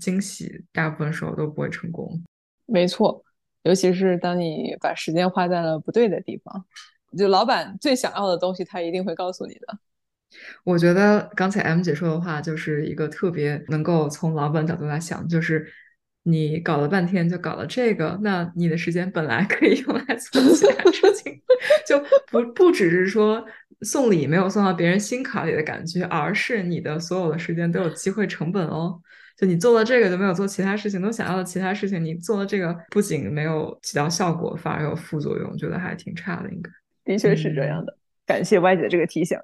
[0.00, 2.22] 惊喜大部分时候都不会成功。
[2.66, 3.22] 没错，
[3.64, 6.64] 尤其是当你把时间花在了不对的地方，
[7.18, 9.78] 就老板最想要的东西，他一定会告诉你的。
[10.64, 15.66] 我觉得刚才 M 姐说的话，就是一个特别能够从老板角度来想，就是
[16.24, 21.40] 你搞了半天就搞了这个，那你的时间本来可以用来做其他事情，
[21.86, 21.98] 就
[22.30, 23.44] 不不只是说
[23.82, 29.00] 送礼没有送到别人心坎里的感觉，而是你的所有的时间都有机会成本哦。
[29.36, 36.50] 就你做了这个，就没有做其他事情，都想要的其他事情，你做了这个，不仅没有起到效果，反而有副作用，觉得还挺差的。
[36.50, 36.70] 应该
[37.04, 37.96] 的确是这样的。
[38.26, 39.36] 感谢 Y 姐这个提醒。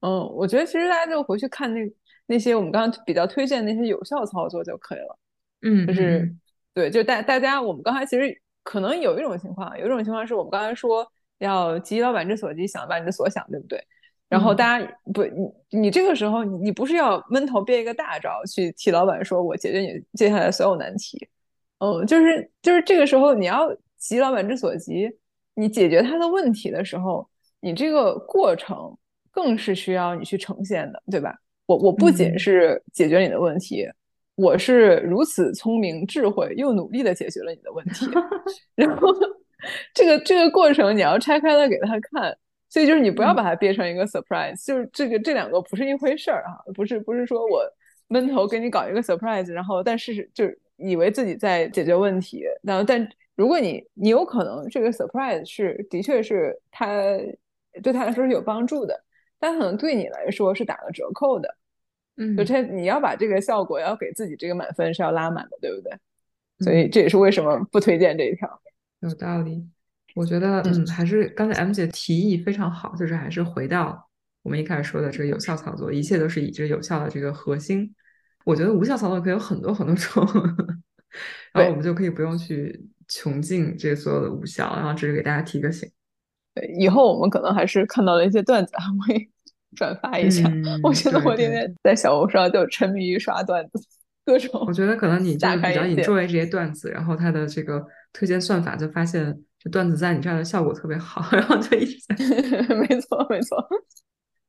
[0.00, 1.80] 嗯，我觉得其实大家就回去看那
[2.26, 5.18] 那些我们刚刚比较推荐那些有效操作就可以了。
[5.62, 6.34] 嗯，就是
[6.72, 11.06] 对，就大大家我们刚才其实可能有一种情况，有一种情况是我们刚才说
[11.38, 13.82] 要急老板之所急，想老板之所想，对不对？
[14.28, 15.24] 然后大家不，
[15.70, 21.28] 你你这个时候你不是要闷头憋一个大招去替老板说，我解决你接下来所有难题，
[21.78, 25.10] 嗯，就是就是这个时候你要急老板之所急，
[25.54, 27.26] 你解决他的问题的时候，
[27.60, 28.96] 你这个过程
[29.38, 31.32] 更是需要你去呈现的，对吧？
[31.66, 33.86] 我我不仅是解决你的问题，
[34.34, 38.06] 我是如此聪明智慧又努力的解决了你的问题，
[38.74, 39.14] 然后
[39.94, 42.36] 这个这个过程你要拆开了给他看，
[42.68, 47.62] 所以就是你不要把它憋成一个 surprise，就是这个这两个不是一回事儿哈，不是不是说我
[48.08, 56.88] 闷头给你搞一个 surprise，然后但是就是以为自己在解决问题，然后但如果你你有可能这个 surprise 是的确是他
[57.84, 58.98] 对他来说是有帮助的，
[59.38, 61.56] 但可能对你来说是打了折扣的，
[62.16, 65.96] 嗯，就这你要把这个效果要给自己这个满分是要拉满的，对不对？
[66.60, 68.60] 所以这也是为什么不推荐这一条。
[69.00, 69.64] 有道理，
[70.16, 74.08] 我觉得嗯，还是刚才 M 姐提议非常好，就是还是回到
[74.42, 77.94] 我们一开始说的这个有效操作，一切都是以这个有效的这个核心。
[78.44, 80.26] 我觉得无效操作可以有很多很多种，
[81.54, 85.88] 然后我们就可以不用去穷尽这所有的无效，然后只是给大家提个醒。
[86.60, 89.30] 对，以后我们可能还是看到了一些段子，还 会
[89.76, 90.50] 转发一下。
[90.82, 93.80] 我觉得我天天在小红书上就沉迷于刷段子，
[94.24, 94.64] 各种。
[94.66, 97.84] 我觉得可能你 就比较 enjoy 这些段子，然后它的这个。
[98.10, 102.74] 推荐算法就发现这段子在你这儿的效果特别好， 然后就一直在。
[102.74, 103.62] 没错，没错。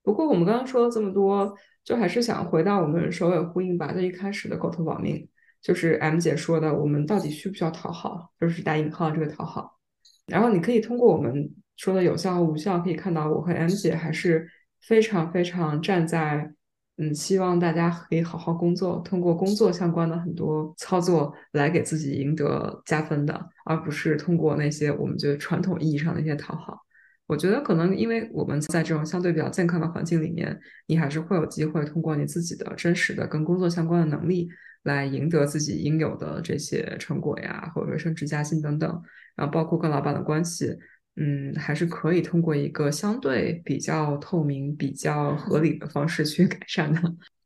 [0.02, 1.54] 不过我们刚刚说了这么多，
[1.84, 3.92] 就还是想回到我们首尾呼应吧。
[3.92, 5.28] 就一开始的狗头保命，
[5.62, 8.32] 就是 M 姐说的，我们到底需不需要讨好？
[8.40, 9.78] 就是打引号这个讨好。
[10.26, 14.48] 然后你可以通过我们说的有效和无效，可以看到我和 M 姐还是
[14.82, 16.54] 非常非常站在。
[17.02, 26.78] 嗯，希望大家可以好好工作，通过工作相关的很多操作来给自己赢得加分的，而不是通过那些我们觉得传统意义上的一些讨好。
[27.26, 34.50] 我觉得可能因为我们在这种相对比较健康的环境里面，你还是会有机会通过你自己的真实的跟工作相关的能力
[34.84, 39.02] 来赢得自己应有的这些成果呀，或者说升职加薪等等，
[39.38, 40.78] 然后包括跟老板的关系。
[41.22, 47.02] 嗯，还是可以通过一个相对比较透明、比较合理的方式去 改善的。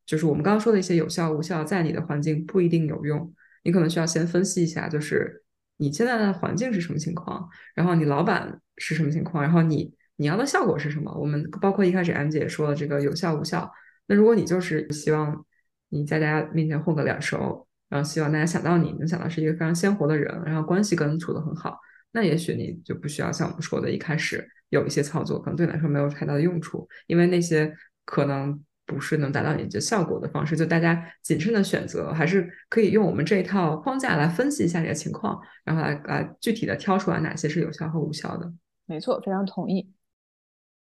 [0.05, 3.33] 就是我们刚刚说的一些有效、无效，在你的环境不一定有用。
[3.63, 5.43] 你可能需要先分析一下，就是
[5.77, 11.11] 你现在的环境是什么情况，然后你老板是什么情况，然后你你要的效果是什么。
[11.17, 13.71] 我们包括一开始 M 姐说的这个有效、无效。
[14.05, 15.43] 那如果你就是希望
[15.89, 21.79] 你在大家面前混个脸熟，然后希望大家想到你能想到是一个非常鲜活的人，然后关系跟处得很好。
[22.13, 30.55] 那也许你就不需要像我们说的，一开始有一些操作可能对你来说没有太大的用处，因为那些可能不是能达到你的效果的方式。
[30.55, 38.53] 就大家谨慎的选择，还是可以用我们这一套框架来分析一下你的情况，然后来来具体的挑出来哪些是有效和无效的。
[38.85, 39.89] 没错，非常同意。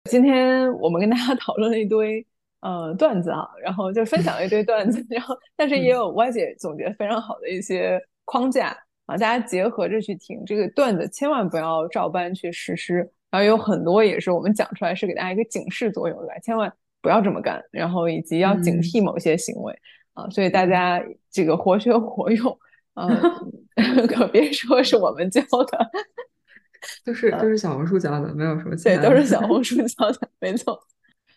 [0.09, 2.27] 今天我们跟大家 讨论了一堆
[2.59, 8.77] 呃段子啊，然后就分享了一堆段子，然后但是也有歪姐总结非常好的一些框架。
[9.05, 13.09] 啊，大家结合着去听这个段子，千万不要照搬去实施。
[13.29, 17.61] 然后有很多也是我们讲出来是给大家一个警示作用的，千万不要这么干。
[17.71, 19.77] 然后以及要警惕某些行为
[20.13, 22.57] 啊，所以大家这个活学活用
[22.93, 23.09] 啊
[24.07, 25.91] 可别说是我们教的，
[27.03, 30.79] 就是就是小红书教的，没有什么对，都是小红书教的，没错。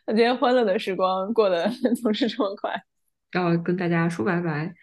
[0.06, 1.66] 那今天欢乐的时光过得
[2.02, 2.70] 总是这么快，
[3.32, 4.74] 要跟大家说拜拜。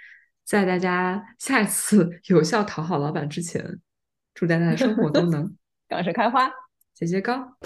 [0.44, 3.80] 在大家下一次有效讨好老板之前，
[4.34, 5.56] 祝大家的生活都能
[5.88, 6.52] 杠上开花，
[6.94, 7.58] 节节高。